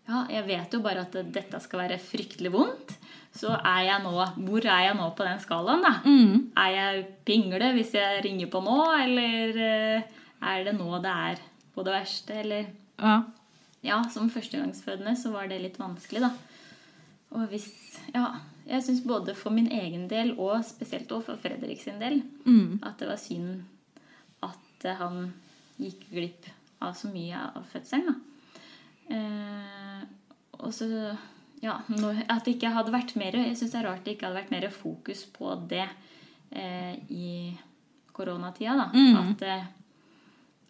Ja, 0.07 0.25
jeg 0.29 0.45
vet 0.47 0.73
jo 0.73 0.79
bare 0.79 1.01
at 1.01 1.11
dette 1.33 1.59
skal 1.61 1.79
være 1.81 1.97
fryktelig 1.99 2.51
vondt. 2.53 2.95
Så 3.37 3.49
er 3.53 3.81
jeg 3.85 4.01
nå 4.03 4.13
Hvor 4.47 4.65
er 4.65 4.85
jeg 4.87 4.95
nå 4.97 5.09
på 5.15 5.25
den 5.27 5.39
skalaen, 5.39 5.81
da? 5.83 5.93
Mm. 6.05 6.51
Er 6.57 6.69
jeg 6.73 7.05
pingle 7.25 7.73
hvis 7.75 7.91
jeg 7.93 8.23
ringer 8.23 8.47
på 8.47 8.61
nå, 8.63 8.77
eller 9.03 9.57
eh, 9.57 10.01
er 10.41 10.63
det 10.63 10.73
nå 10.77 11.01
det 11.03 11.11
er 11.11 11.37
på 11.75 11.83
det 11.85 11.93
verste, 11.93 12.33
eller 12.41 12.65
Ja. 12.97 13.23
Ja, 13.83 14.01
som 14.09 14.29
førstegangsfødende 14.29 15.13
så 15.15 15.31
var 15.31 15.47
det 15.47 15.61
litt 15.61 15.77
vanskelig, 15.77 16.21
da. 16.21 16.31
Og 17.37 17.47
hvis 17.51 17.67
Ja, 18.15 18.39
jeg 18.67 18.83
syns 18.83 19.03
både 19.05 19.33
for 19.37 19.53
min 19.53 19.67
egen 19.71 20.07
del 20.09 20.33
og 20.39 20.63
spesielt 20.65 21.11
også 21.11 21.25
for 21.31 21.41
Fredrik 21.43 21.81
sin 21.83 21.99
del 22.01 22.21
Mm. 22.45 22.79
at 22.83 22.97
det 22.99 23.07
var 23.07 23.17
synd 23.21 23.63
at 24.43 24.85
eh, 24.85 24.95
han 24.99 25.33
gikk 25.79 26.07
glipp 26.11 26.47
av 26.81 26.93
så 26.97 27.09
mye 27.11 27.37
av 27.55 27.63
fødselen, 27.71 28.07
da. 28.07 29.15
Eh, 29.15 30.03
og 30.59 30.73
så 30.73 30.87
ja, 31.61 31.77
at 32.29 32.45
det 32.45 32.55
ikke 32.57 32.69
hadde 32.73 32.91
vært 32.93 33.15
mer 33.17 33.31
Jeg 33.39 33.55
syns 33.57 33.71
det 33.73 33.79
er 33.79 33.87
rart 33.89 34.03
det 34.05 34.15
ikke 34.17 34.27
hadde 34.27 34.41
vært 34.41 34.51
mer 34.53 34.69
fokus 34.73 35.23
på 35.33 35.53
det 35.69 35.87
eh, 36.51 36.95
i 37.09 37.57
koronatida. 38.13 38.75
da. 38.75 38.87
Mm. 38.93 39.17
At 39.31 39.41
eh, 39.47 39.65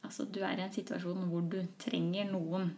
altså, 0.03 0.25
du 0.25 0.41
er 0.43 0.57
i 0.59 0.65
en 0.67 0.71
situasjon 0.73 1.27
hvor 1.31 1.41
du 1.49 1.61
trenger 1.79 2.29
noen 2.31 2.73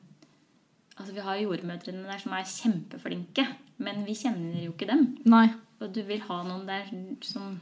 Altså, 0.99 1.13
Vi 1.15 1.21
har 1.23 1.37
jordmødrene 1.39 2.03
der 2.09 2.17
som 2.19 2.33
er 2.35 2.43
kjempeflinke, 2.43 3.45
men 3.79 4.03
vi 4.07 4.15
kjenner 4.19 4.61
jo 4.65 4.71
ikke 4.75 4.87
dem. 4.91 5.05
Nei. 5.25 5.47
Og 5.79 5.91
du 5.95 6.01
vil 6.03 6.19
ha 6.27 6.41
noen 6.43 6.65
der 6.67 6.87
som 7.25 7.53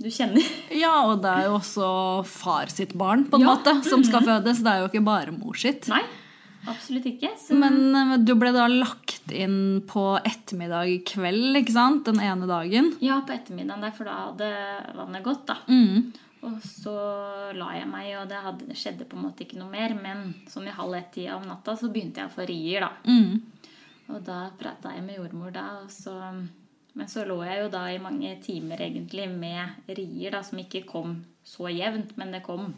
du 0.00 0.08
kjenner. 0.12 0.44
Ja, 0.82 0.94
og 1.10 1.22
det 1.24 1.30
er 1.32 1.46
jo 1.48 1.56
også 1.58 1.88
far 2.28 2.68
sitt 2.72 2.94
barn, 2.96 3.26
på 3.30 3.36
en 3.38 3.44
Ja. 3.46 3.54
måte, 3.54 3.78
som 3.88 4.02
skal 4.04 4.24
fødes. 4.24 4.62
Det 4.64 4.72
er 4.72 4.82
jo 4.84 4.88
ikke 4.90 5.04
bare 5.04 5.32
mor 5.36 5.56
sitt. 5.60 5.88
Nei, 5.92 6.02
absolutt 6.68 7.06
ikke. 7.12 7.30
Så, 7.40 7.54
Men 7.56 7.94
eh, 7.96 8.16
du 8.24 8.34
ble 8.36 8.52
da 8.56 8.66
lagt 8.72 9.32
inn 9.32 9.82
på 9.88 10.04
ettermiddag 10.24 11.00
kveld, 11.08 11.56
ikke 11.62 11.72
sant? 11.76 12.04
Den 12.08 12.20
ene 12.20 12.46
dagen. 12.48 12.92
ja, 13.04 13.20
på 13.26 13.34
ettermiddagen 13.36 13.82
der, 13.88 13.92
for 13.96 14.04
da 14.08 14.18
hadde 14.30 14.52
vannet 14.96 15.24
gått, 15.26 15.46
da. 15.48 15.56
Mm. 15.68 16.12
Og 16.46 16.60
så 16.62 16.92
la 17.56 17.72
jeg 17.74 17.88
meg, 17.90 18.10
og 18.20 18.28
det, 18.30 18.36
hadde, 18.44 18.66
det 18.68 18.76
skjedde 18.78 19.06
på 19.08 19.16
en 19.18 19.24
måte 19.24 19.42
ikke 19.42 19.56
noe 19.58 19.72
mer. 19.72 19.96
Men 19.98 20.28
sånn 20.52 20.68
i 20.68 20.74
halv 20.76 20.94
ett-tida 20.94 21.34
av 21.34 21.46
natta 21.48 21.74
så 21.80 21.88
begynte 21.90 22.20
jeg 22.22 22.28
å 22.30 22.34
få 22.36 22.44
rier, 22.46 22.84
da. 22.86 22.90
Mm. 23.08 23.40
Og 24.12 24.22
da 24.26 24.46
prata 24.58 24.92
jeg 24.94 25.04
med 25.06 25.18
jordmor 25.18 25.54
da, 25.54 25.66
så 25.90 26.14
Men 26.96 27.08
så 27.12 27.26
lå 27.28 27.42
jeg 27.44 27.60
jo 27.60 27.68
da 27.68 27.82
i 27.92 27.98
mange 28.00 28.30
timer 28.40 28.80
egentlig 28.80 29.26
med 29.28 29.88
rier 29.98 30.32
da, 30.32 30.40
som 30.42 30.58
ikke 30.62 30.86
kom 30.88 31.18
så 31.44 31.68
jevnt, 31.68 32.14
men 32.16 32.32
det 32.32 32.40
kom 32.46 32.70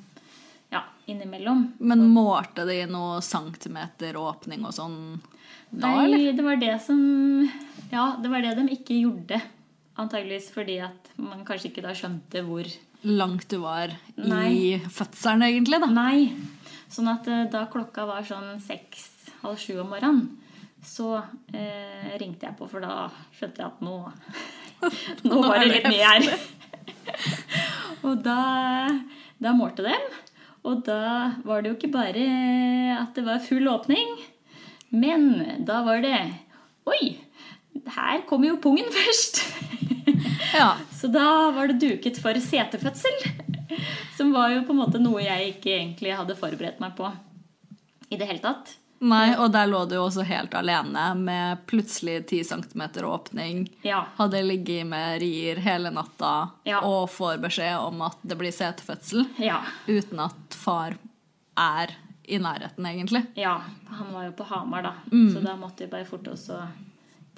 ja, 0.73 0.81
innimellom. 1.07 1.63
Men 1.79 2.03
målte 2.11 2.65
de 2.67 2.81
noe 2.91 3.21
centimeter 3.23 4.19
åpning 4.19 4.67
og 4.67 4.75
sånn 4.75 4.99
da, 5.71 5.93
Nei, 5.93 6.05
eller? 6.05 6.33
det 6.33 6.45
var 6.45 6.59
det 6.61 6.75
som 6.83 7.01
Ja, 7.93 8.17
det 8.21 8.33
var 8.33 8.43
det 8.43 8.57
de 8.59 8.67
ikke 8.75 8.99
gjorde. 8.99 9.39
Antageligvis 9.99 10.51
fordi 10.55 10.79
at 10.83 11.13
man 11.17 11.45
kanskje 11.47 11.71
ikke 11.71 11.87
da 11.87 11.95
skjønte 11.97 12.43
hvor 12.47 12.69
Langt 13.07 13.47
du 13.53 13.61
var 13.63 13.93
i 14.17 14.27
Nei. 14.27 14.81
fødselen, 14.91 15.45
egentlig, 15.47 15.79
da. 15.85 15.87
Nei. 15.95 16.33
Sånn 16.91 17.07
at 17.13 17.29
eh, 17.31 17.45
da 17.53 17.69
klokka 17.71 18.09
var 18.09 18.25
sånn 18.27 18.57
seks-halv 18.65 19.61
sju 19.63 19.77
om 19.85 19.93
morgenen, 19.93 20.25
så 20.85 21.17
eh, 21.53 22.15
ringte 22.21 22.47
jeg 22.47 22.57
på, 22.59 22.69
for 22.71 22.85
da 22.85 23.09
skjønte 23.35 23.63
jeg 23.63 23.69
at 23.69 23.83
nå 23.85 23.97
Nå 25.29 25.41
var 25.43 25.59
det 25.59 25.71
litt 25.73 25.89
mye 25.91 26.11
her. 26.13 26.29
og 28.07 28.21
da, 28.23 28.41
da 29.43 29.55
målte 29.57 29.87
dem. 29.87 30.05
Og 30.69 30.85
da 30.87 31.39
var 31.47 31.63
det 31.63 31.73
jo 31.73 31.79
ikke 31.79 31.95
bare 31.95 32.27
at 32.99 33.17
det 33.17 33.25
var 33.27 33.43
full 33.43 33.67
åpning, 33.71 34.19
men 34.95 35.31
da 35.67 35.83
var 35.87 36.05
det 36.05 36.19
Oi! 36.89 37.19
Her 37.89 38.23
kommer 38.29 38.51
jo 38.51 38.61
pungen 38.63 38.89
først. 38.99 39.43
Ja. 40.55 40.77
Så 40.95 41.11
da 41.13 41.51
var 41.55 41.71
det 41.71 41.81
duket 41.83 42.19
for 42.21 42.39
setefødsel. 42.43 43.19
Som 44.17 44.33
var 44.35 44.53
jo 44.55 44.65
på 44.67 44.75
en 44.75 44.81
måte 44.81 45.01
noe 45.03 45.23
jeg 45.23 45.55
ikke 45.55 45.75
egentlig 45.77 46.17
hadde 46.17 46.37
forberedt 46.39 46.81
meg 46.83 46.97
på 46.99 47.11
i 48.09 48.19
det 48.19 48.29
hele 48.29 48.43
tatt. 48.43 48.73
Nei, 49.01 49.37
og 49.39 49.53
der 49.55 49.69
lå 49.71 49.85
du 49.89 49.95
jo 49.95 50.07
også 50.09 50.25
helt 50.27 50.55
alene 50.59 51.05
med 51.15 51.61
plutselig 51.71 52.17
10 52.27 52.41
cm 52.49 52.83
åpning. 53.07 53.61
Ja. 53.87 54.01
Hadde 54.19 54.41
ligget 54.43 54.87
med 54.91 55.21
rier 55.23 55.61
hele 55.63 55.91
natta 55.95 56.51
Ja. 56.67 56.81
og 56.83 57.07
får 57.15 57.39
beskjed 57.45 57.79
om 57.79 58.03
at 58.03 58.19
det 58.23 58.39
blir 58.41 58.51
setefødsel. 58.53 59.29
Ja. 59.39 59.61
Uten 59.87 60.19
at 60.27 60.55
far 60.59 60.97
er 61.57 61.95
i 62.29 62.39
nærheten, 62.39 62.85
egentlig. 62.87 63.23
ja. 63.39 63.61
Han 63.89 64.13
var 64.13 64.25
jo 64.27 64.33
på 64.33 64.45
Hamar, 64.51 64.83
da. 64.83 64.93
Så 65.11 65.41
da 65.43 65.55
måtte 65.57 65.87
vi 65.87 65.91
bare 65.95 66.05
forte 66.05 66.31
oss 66.35 66.49
å 66.51 66.59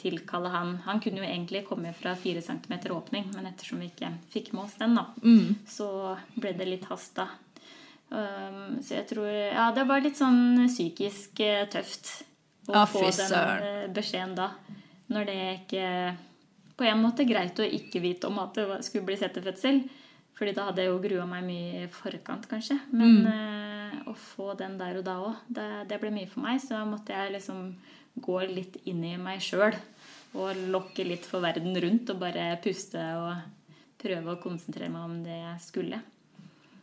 tilkalle 0.01 0.49
han. 0.49 0.79
Han 0.87 0.99
kunne 1.01 1.21
jo 1.21 1.25
egentlig 1.29 1.67
komme 1.69 1.93
fra 1.95 2.15
4 2.17 2.41
cm 2.43 2.73
åpning, 2.97 3.29
men 3.35 3.47
ettersom 3.47 3.79
vi 3.85 3.87
ikke 3.93 4.11
fikk 4.33 4.53
med 4.53 4.65
oss 4.65 4.75
den, 4.81 4.95
da, 4.97 5.05
så 5.69 6.17
ble 6.35 6.53
det 6.57 6.67
litt 6.67 6.85
hasta. 6.89 7.29
Um, 8.11 8.81
så 8.83 8.97
jeg 8.97 9.07
tror 9.13 9.29
Ja, 9.31 9.69
det 9.71 9.85
var 9.87 10.03
litt 10.03 10.19
sånn 10.19 10.65
psykisk 10.67 11.39
uh, 11.47 11.63
tøft 11.71 12.09
å 12.71 12.75
ah, 12.83 12.89
få 12.89 13.05
den 13.07 13.63
eh, 13.63 13.87
beskjeden 13.95 14.35
da. 14.39 14.51
Når 15.11 15.27
det 15.29 15.39
ikke 15.61 15.87
På 16.79 16.87
en 16.87 17.03
måte 17.03 17.27
greit 17.29 17.59
å 17.59 17.67
ikke 17.67 18.03
vite 18.03 18.29
om 18.31 18.39
at 18.43 18.57
det 18.57 18.81
skulle 18.87 19.07
bli 19.09 19.19
setefødsel. 19.21 19.83
Fordi 20.39 20.55
da 20.57 20.71
hadde 20.71 20.85
jeg 20.85 20.89
jo 20.89 21.01
grua 21.03 21.27
meg 21.29 21.45
mye 21.45 21.83
i 21.83 21.89
forkant, 21.93 22.47
kanskje. 22.49 22.79
Men 22.97 23.27
eh, 23.29 23.97
å 24.09 24.15
få 24.17 24.55
den 24.57 24.79
der 24.81 24.97
og 24.97 25.05
da 25.05 25.19
òg, 25.21 25.43
det, 25.53 25.67
det 25.91 25.99
ble 26.01 26.13
mye 26.15 26.31
for 26.31 26.47
meg. 26.47 26.63
Så 26.65 26.81
måtte 26.89 27.13
jeg 27.13 27.35
liksom 27.35 27.75
gå 28.21 28.39
litt 28.49 28.79
inn 28.89 29.03
i 29.05 29.19
meg 29.21 29.43
sjøl 29.45 29.77
og 30.41 30.63
lokke 30.71 31.05
litt 31.05 31.27
for 31.27 31.43
verden 31.45 31.75
rundt 31.83 32.13
og 32.13 32.23
bare 32.23 32.55
puste 32.63 33.03
og 33.19 33.35
prøve 34.01 34.33
å 34.33 34.41
konsentrere 34.41 34.89
meg 34.93 35.05
om 35.05 35.21
det 35.27 35.37
jeg 35.37 35.61
skulle. 35.67 36.01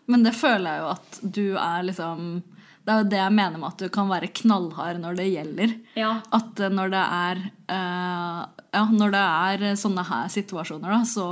Men 0.07 0.23
det 0.23 0.35
føler 0.37 0.69
jeg 0.71 0.83
jo 0.83 0.91
at 0.93 1.17
du 1.21 1.45
er 1.59 1.83
liksom 1.83 2.27
Det 2.87 2.93
er 2.93 3.01
jo 3.01 3.09
det 3.11 3.17
jeg 3.19 3.33
mener 3.35 3.59
med 3.59 3.67
at 3.67 3.81
du 3.83 3.89
kan 3.91 4.07
være 4.07 4.29
knallhard 4.39 5.01
når 5.03 5.17
det 5.19 5.25
gjelder. 5.27 5.73
Ja, 5.99 6.13
At 6.31 6.59
eh, 6.63 6.71
når 6.71 6.93
det 6.93 7.01
er 7.03 7.41
uh, 7.73 8.45
Ja, 8.71 8.85
når 8.93 9.11
det 9.15 9.23
er 9.25 9.65
sånne 9.79 10.05
her 10.07 10.31
situasjoner, 10.31 10.93
da, 10.95 11.01
så 11.07 11.27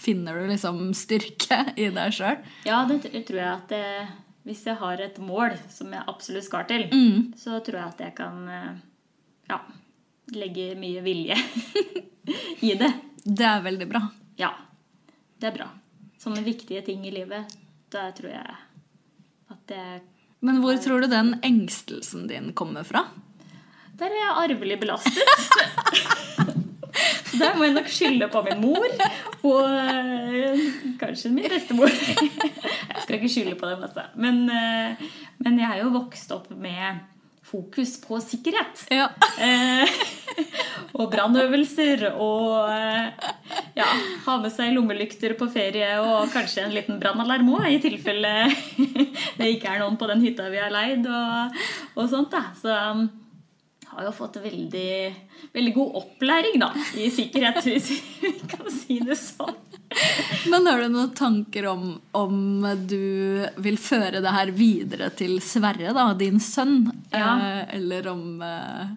finner 0.00 0.40
du 0.40 0.48
liksom 0.50 0.88
styrke 0.98 1.60
i 1.84 1.90
deg 1.94 2.14
sjøl. 2.14 2.42
ja 2.66 2.82
det 2.90 3.00
tror 3.04 3.38
jeg 3.38 3.50
at 3.52 3.70
det, 3.70 3.86
hvis 4.48 4.64
jeg 4.66 4.76
har 4.80 5.00
et 5.02 5.18
mål 5.22 5.54
som 5.72 5.92
jeg 5.94 6.04
absolutt 6.10 6.46
skal 6.46 6.66
til, 6.68 6.86
så 7.38 7.60
tror 7.64 7.78
jeg 7.80 7.94
at 7.94 8.02
jeg 8.06 8.14
kan 8.18 8.42
eh, 8.50 8.70
ja, 9.50 9.60
legge 10.34 10.72
mye 10.80 11.02
vilje 11.04 11.36
i 12.70 12.74
det. 12.80 12.90
Det 13.24 13.46
er 13.48 13.62
veldig 13.64 13.88
bra. 13.88 14.02
Ja, 14.40 14.50
det 15.40 15.50
er 15.52 15.58
bra. 15.58 15.68
Sånne 16.20 16.42
viktige 16.44 16.82
ting 16.86 17.04
i 17.06 17.12
livet, 17.12 17.50
da 17.94 18.08
tror 18.16 18.32
jeg 18.34 18.56
at 19.54 19.60
det 19.70 19.84
Men 20.44 20.60
hvor 20.60 20.76
tror 20.82 21.04
du 21.04 21.08
den 21.08 21.36
engstelsen 21.46 22.26
din 22.28 22.52
kommer 22.52 22.84
fra? 22.84 23.06
Der 23.98 24.10
er 24.10 24.18
jeg 24.18 24.38
arvelig 24.42 24.80
belastet. 24.82 25.30
Så 27.30 27.38
der 27.40 27.54
må 27.56 27.64
jeg 27.64 27.76
nok 27.76 27.88
skylde 27.88 28.28
på 28.28 28.42
min 28.48 28.60
mor 28.60 28.84
og 29.46 29.70
eh, 29.70 30.64
kanskje 31.00 31.30
min 31.32 31.48
bestemor. 31.48 31.92
Jeg 32.94 33.02
skal 33.02 33.16
ikke 33.18 33.28
skylde 33.28 33.56
på 33.60 33.68
dem, 33.68 33.82
altså. 33.84 34.04
Men, 34.16 34.44
eh, 34.48 35.00
men 35.44 35.58
jeg 35.58 35.68
er 35.68 35.82
jo 35.82 35.90
vokst 35.92 36.30
opp 36.32 36.46
med 36.50 37.00
fokus 37.54 38.00
på 38.02 38.20
sikkerhet. 38.20 38.86
Ja. 38.90 39.10
Eh, 39.44 39.90
og 40.94 41.10
brannøvelser 41.12 42.04
og 42.12 42.70
eh, 42.70 43.26
ja, 43.76 43.86
ha 44.24 44.36
med 44.40 44.52
seg 44.54 44.72
lommelykter 44.74 45.34
på 45.38 45.48
ferie 45.52 45.90
og 46.02 46.30
kanskje 46.32 46.64
en 46.64 46.74
liten 46.74 47.00
brannalarm 47.02 47.50
òg, 47.54 47.66
i 47.68 47.80
tilfelle 47.82 48.32
det 49.38 49.50
ikke 49.52 49.74
er 49.74 49.82
noen 49.82 49.98
på 50.00 50.08
den 50.10 50.22
hytta 50.24 50.48
vi 50.54 50.62
har 50.62 50.72
leid 50.74 51.06
og, 51.10 51.60
og 51.98 52.08
sånt. 52.10 52.32
da. 52.34 52.46
Så 52.58 52.78
um, 52.94 53.04
har 53.94 54.08
jo 54.08 54.14
fått 54.14 54.40
veldig, 54.42 54.90
veldig 55.54 55.74
god 55.74 56.00
opplæring 56.02 56.58
da, 56.62 56.72
i 56.98 57.10
sikkerhet, 57.14 57.62
hvis 57.66 57.92
vi 58.22 58.32
kan 58.50 58.68
si 58.72 58.98
det 59.04 59.18
sånn. 59.20 59.54
Men 60.50 60.66
har 60.66 60.80
du 60.82 60.88
noen 60.90 61.12
tanker 61.14 61.68
om 61.70 61.84
om 62.18 62.66
du 62.88 63.44
vil 63.62 63.78
føre 63.78 64.22
det 64.24 64.32
her 64.34 64.50
videre 64.54 65.10
til 65.14 65.36
Sverre, 65.44 65.92
da, 65.94 66.08
din 66.18 66.40
sønn? 66.42 66.88
Ja. 67.12 67.34
Eh, 67.38 67.76
eller 67.76 68.08
om, 68.10 68.42
eh, 68.42 68.88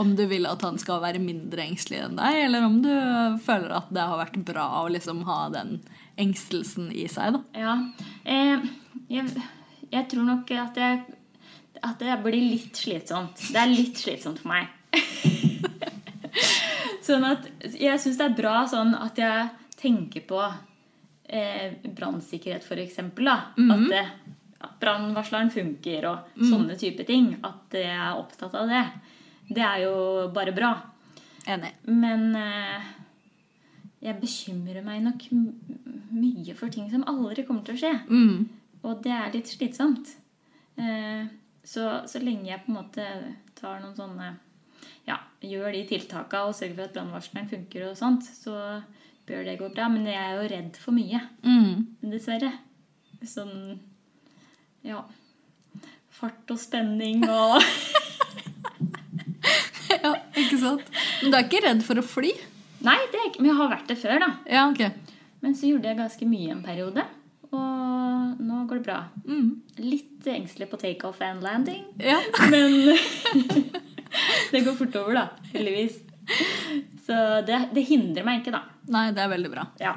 om 0.00 0.14
du 0.16 0.24
vil 0.30 0.46
at 0.50 0.62
han 0.62 0.78
skal 0.78 1.02
være 1.02 1.22
mindre 1.22 1.66
engstelig 1.66 2.04
enn 2.04 2.18
deg? 2.20 2.38
Eller 2.46 2.66
om 2.66 2.80
du 2.84 2.92
føler 3.44 3.74
at 3.80 3.90
det 3.94 4.06
har 4.06 4.20
vært 4.20 4.38
bra 4.46 4.68
å 4.82 4.88
liksom 4.92 5.24
ha 5.28 5.40
den 5.54 5.78
engstelsen 6.20 6.92
i 6.94 7.08
seg? 7.10 7.38
da? 7.38 7.42
Ja. 7.58 7.76
Eh, 8.22 8.70
jeg, 9.10 9.44
jeg 9.90 10.08
tror 10.10 10.28
nok 10.30 10.54
at 10.60 10.78
jeg 10.78 11.04
at 11.84 12.00
det 12.00 12.16
blir 12.24 12.40
litt 12.40 12.78
slitsomt. 12.78 13.50
Det 13.52 13.60
er 13.60 13.72
litt 13.72 14.00
slitsomt 14.00 14.40
for 14.42 14.54
meg. 14.54 14.70
sånn 17.04 17.26
at 17.28 17.48
jeg 17.74 18.00
syns 18.00 18.20
det 18.20 18.30
er 18.30 18.38
bra 18.38 18.62
sånn 18.70 18.94
at 18.96 19.18
jeg 19.20 19.50
tenker 19.76 20.24
på 20.28 20.40
eh, 21.28 21.76
brannsikkerhet, 21.84 22.64
f.eks. 22.64 22.98
Mm 22.98 23.12
-hmm. 23.56 24.08
at 24.60 24.80
brannvarsleren 24.80 25.50
funker 25.50 26.06
og 26.08 26.18
sånne 26.50 26.76
type 26.80 27.04
ting. 27.04 27.36
At 27.42 27.76
jeg 27.76 27.92
er 27.92 28.16
opptatt 28.16 28.54
av 28.54 28.68
det. 28.68 28.84
Det 29.48 29.62
er 29.62 29.78
jo 29.84 30.30
bare 30.34 30.52
bra. 30.52 30.80
Enig. 31.46 31.72
Men 31.82 32.36
eh, 32.36 32.82
jeg 34.00 34.20
bekymrer 34.20 34.84
meg 34.84 35.02
nok 35.02 35.22
mye 36.10 36.54
for 36.54 36.68
ting 36.68 36.90
som 36.90 37.04
aldri 37.08 37.44
kommer 37.44 37.64
til 37.64 37.74
å 37.74 37.78
skje. 37.78 38.00
Mm. 38.08 38.48
Og 38.84 39.02
det 39.04 39.12
er 39.12 39.32
litt 39.32 39.48
slitsomt. 39.48 40.16
Eh, 40.76 41.26
så, 41.64 42.02
så 42.10 42.20
lenge 42.22 42.50
jeg 42.50 42.60
på 42.64 42.72
en 42.72 42.76
måte 42.78 43.06
tar 43.58 43.80
noen 43.80 43.96
sånne 43.96 44.32
Ja, 45.08 45.18
gjør 45.44 45.72
de 45.72 45.82
tiltaka 45.88 46.44
og 46.48 46.54
sørger 46.56 46.74
for 46.78 46.84
at 46.88 46.94
brannvarsleren 46.96 47.48
funker 47.50 47.88
og 47.90 47.96
sånt, 47.98 48.24
så 48.24 48.54
bør 49.28 49.44
det 49.44 49.58
gå 49.60 49.68
bra. 49.74 49.88
Men 49.92 50.06
jeg 50.08 50.16
er 50.20 50.38
jo 50.38 50.48
redd 50.52 50.76
for 50.80 50.92
mye, 50.96 51.20
Mm. 51.44 51.86
dessverre. 52.04 52.52
Sånn 53.24 53.78
Ja. 54.84 55.02
Fart 56.14 56.50
og 56.52 56.58
spenning 56.60 57.24
og 57.28 57.60
ja, 59.90 60.12
ikke 60.40 60.58
sant? 60.60 60.88
Men 61.22 61.30
du 61.32 61.36
er 61.38 61.44
ikke 61.46 61.62
redd 61.64 61.82
for 61.86 62.00
å 62.00 62.04
fly? 62.06 62.32
Nei, 62.84 62.98
det 63.12 63.18
er 63.20 63.28
ikke, 63.30 63.40
men 63.42 63.50
jeg 63.52 63.58
har 63.60 63.70
vært 63.72 63.88
det 63.90 63.96
før, 64.00 64.18
da. 64.20 64.30
Ja, 64.50 64.64
ok. 64.68 64.82
Men 65.44 65.54
så 65.56 65.68
gjorde 65.70 65.88
jeg 65.90 65.98
ganske 66.00 66.26
mye 66.28 66.50
en 66.52 66.62
periode. 66.64 67.04
Og 67.54 68.40
nå 68.44 68.64
går 68.68 68.73
det 68.73 68.73
bra. 68.84 68.98
Mm. 69.26 69.48
Litt 69.82 70.26
engstelig 70.30 70.68
på 70.70 70.78
takeoff 70.80 71.20
and 71.24 71.42
landing. 71.44 71.84
Ja. 71.98 72.20
Men 72.50 72.96
det 74.52 74.60
går 74.66 74.74
fort 74.78 74.96
over, 74.96 75.14
da. 75.14 75.28
Heldigvis. 75.52 75.98
Så 77.06 77.16
det, 77.46 77.58
det 77.74 77.80
hindrer 77.88 78.24
meg 78.26 78.40
ikke, 78.42 78.54
da. 78.54 78.62
Nei, 78.94 79.08
det 79.16 79.24
er 79.24 79.32
veldig 79.32 79.50
bra. 79.52 79.66
Ja. 79.80 79.94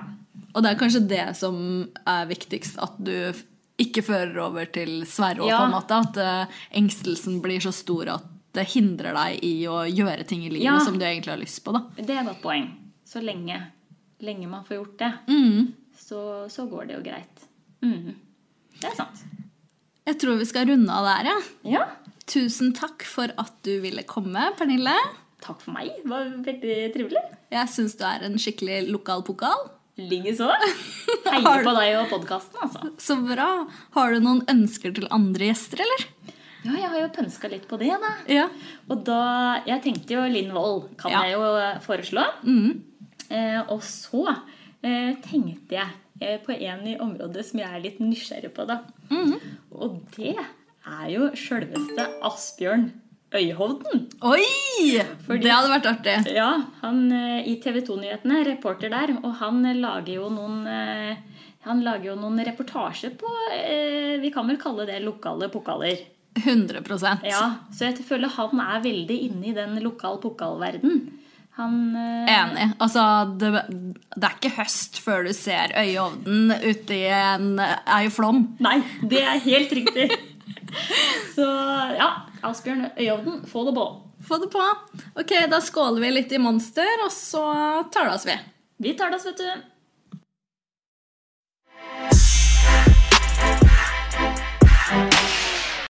Og 0.54 0.64
det 0.64 0.72
er 0.74 0.80
kanskje 0.80 1.04
det 1.08 1.26
som 1.38 1.58
er 2.08 2.26
viktigst, 2.30 2.80
at 2.84 2.98
du 3.00 3.14
ikke 3.78 4.02
fører 4.02 4.40
over 4.48 4.66
til 4.74 5.04
Sverre, 5.08 5.46
Ja. 5.46 5.60
på 5.62 5.68
en 5.70 5.76
måte. 5.76 6.00
At 6.02 6.18
uh, 6.18 6.60
engstelsen 6.80 7.40
blir 7.44 7.62
så 7.64 7.72
stor 7.76 8.10
at 8.18 8.26
det 8.58 8.66
hindrer 8.74 9.14
deg 9.14 9.44
i 9.46 9.54
å 9.70 9.84
gjøre 9.86 10.24
ting 10.26 10.42
i 10.48 10.50
livet 10.50 10.66
Ja. 10.66 10.80
som 10.82 10.98
du 10.98 11.06
egentlig 11.06 11.36
har 11.36 11.42
lyst 11.44 11.62
på, 11.64 11.76
da. 11.78 11.84
Det 12.00 12.10
er 12.16 12.24
et 12.24 12.32
godt 12.32 12.42
poeng. 12.42 12.72
Så 13.08 13.22
lenge, 13.24 13.60
lenge 14.26 14.50
man 14.50 14.66
får 14.66 14.80
gjort 14.80 14.98
det, 15.04 15.12
Mm. 15.30 15.68
så, 15.96 16.22
så 16.50 16.66
går 16.70 16.88
det 16.90 16.96
jo 16.98 17.04
greit. 17.06 17.46
Mm. 17.86 18.16
Det 18.82 18.90
er 18.92 18.98
sant. 19.00 19.24
Jeg 20.08 20.20
tror 20.22 20.38
vi 20.40 20.46
skal 20.48 20.68
runde 20.70 20.94
av 20.94 21.08
der, 21.10 21.32
ja. 21.32 21.38
Ja. 21.78 21.86
Tusen 22.28 22.74
takk 22.76 23.04
for 23.08 23.32
at 23.40 23.54
du 23.68 23.74
ville 23.84 24.04
komme, 24.08 24.50
Pernille. 24.60 24.94
Takk 25.44 25.62
for 25.64 25.76
meg. 25.76 25.90
Det 26.04 26.10
var 26.12 26.30
veldig 26.46 26.78
trivelig. 26.96 27.24
Jeg 27.54 27.72
syns 27.72 27.96
du 28.00 28.04
er 28.08 28.24
en 28.28 28.38
skikkelig 28.42 28.82
lokal 28.92 29.24
pokal. 29.28 29.68
Likeså. 29.98 30.48
Heier 31.32 31.64
på 31.66 31.74
deg 31.78 31.96
og 32.02 32.10
podkasten, 32.12 32.60
altså. 32.62 32.92
Så 33.02 33.18
bra. 33.26 33.48
Har 33.96 34.14
du 34.14 34.20
noen 34.24 34.44
ønsker 34.52 34.94
til 34.98 35.08
andre 35.14 35.50
gjester, 35.52 35.82
eller? 35.86 36.06
Ja, 36.68 36.74
jeg 36.76 36.90
har 36.92 37.00
jo 37.06 37.10
pønska 37.16 37.50
litt 37.52 37.68
på 37.70 37.80
det, 37.80 37.94
da. 38.02 38.12
Ja. 38.32 38.48
Og 38.92 39.04
da 39.08 39.20
Jeg 39.70 39.82
tenkte 39.86 40.18
jo 40.18 40.26
Linn 40.28 40.52
Wold 40.56 40.90
kan 41.00 41.14
Ja. 41.14 41.22
jeg 41.24 41.38
jo 41.38 41.48
foreslå. 41.86 42.26
Mm. 42.44 42.84
Eh, 43.30 43.62
og 43.72 43.82
så 43.84 44.24
eh, 44.84 45.16
tenkte 45.24 45.78
jeg 45.80 45.88
på 46.20 46.54
en 46.58 46.88
i 46.88 46.98
området 47.00 47.46
som 47.46 47.60
jeg 47.60 47.70
er 47.70 47.84
litt 47.84 48.00
nysgjerrig 48.00 48.54
på, 48.56 48.66
da. 48.68 48.80
Mhm. 49.12 49.36
Og 49.78 50.00
det 50.18 50.36
er 50.38 51.10
jo 51.12 51.30
sjølveste 51.36 52.08
Asbjørn 52.24 52.90
Øyhovden. 53.36 54.06
Oi! 54.24 54.46
Fordi- 55.28 55.44
Det 55.44 55.52
hadde 55.52 55.72
vært 55.74 55.90
artig. 55.92 56.34
Ja, 56.34 56.64
han 56.82 57.12
eh, 57.12 57.44
i 57.48 57.58
TV 57.60 57.82
2-nyhetene, 57.84 58.46
reporter 58.48 58.90
der, 58.90 59.18
og 59.22 59.34
han 59.42 59.66
eh, 59.66 59.74
lager 59.76 60.14
jo 60.16 60.30
noen 60.30 60.62
eh, 60.66 61.18
han 61.68 61.82
lager 61.84 62.14
jo 62.14 62.16
noen 62.16 62.40
reportasjer 62.48 63.18
på 63.20 63.28
eh, 63.52 64.16
Vi 64.24 64.32
kan 64.32 64.48
vel 64.48 64.56
kalle 64.62 64.86
det 64.88 65.02
lokale 65.04 65.50
pokaler. 65.52 65.98
100% 66.38 67.26
Ja, 67.26 67.58
Så 67.74 67.90
jeg 67.90 67.98
føler 68.06 68.30
han 68.30 68.60
er 68.62 68.80
veldig 68.86 69.18
inne 69.28 69.48
i 69.50 69.54
den 69.58 69.76
lokal 69.84 70.20
pokalverden. 70.24 71.10
Han 71.58 71.78
uh... 71.96 72.30
Enig. 72.30 72.68
Altså, 72.84 73.04
det, 73.42 73.52
det 74.14 74.28
er 74.28 74.36
ikke 74.38 74.56
høst 74.60 75.00
før 75.02 75.26
du 75.26 75.34
ser 75.34 75.74
Øyeovnen 75.78 76.54
ute 76.62 76.98
i 76.98 77.06
en, 77.10 77.56
ei 77.60 78.12
flom. 78.14 78.44
Nei, 78.64 78.80
det 79.02 79.24
er 79.26 79.42
helt 79.48 79.74
riktig. 79.80 80.10
Så 81.36 81.48
ja, 81.98 82.12
Asbjørn 82.46 82.92
Øyhovden, 82.94 83.42
få 83.50 83.66
det 83.68 83.74
på. 83.78 83.88
Få 84.28 84.38
det 84.44 84.52
på. 84.54 84.68
Ok, 85.18 85.34
Da 85.50 85.62
skåler 85.64 86.04
vi 86.04 86.14
litt 86.14 86.34
i 86.36 86.42
Monster, 86.42 87.06
og 87.06 87.12
så 87.14 87.44
tar 87.94 88.10
det 88.10 88.16
oss 88.18 88.28
vi. 88.28 88.38
Vi 88.86 88.94
tar 88.98 89.10
det 89.10 89.20
oss, 89.20 89.28
vet 89.30 89.42
du. 89.42 89.77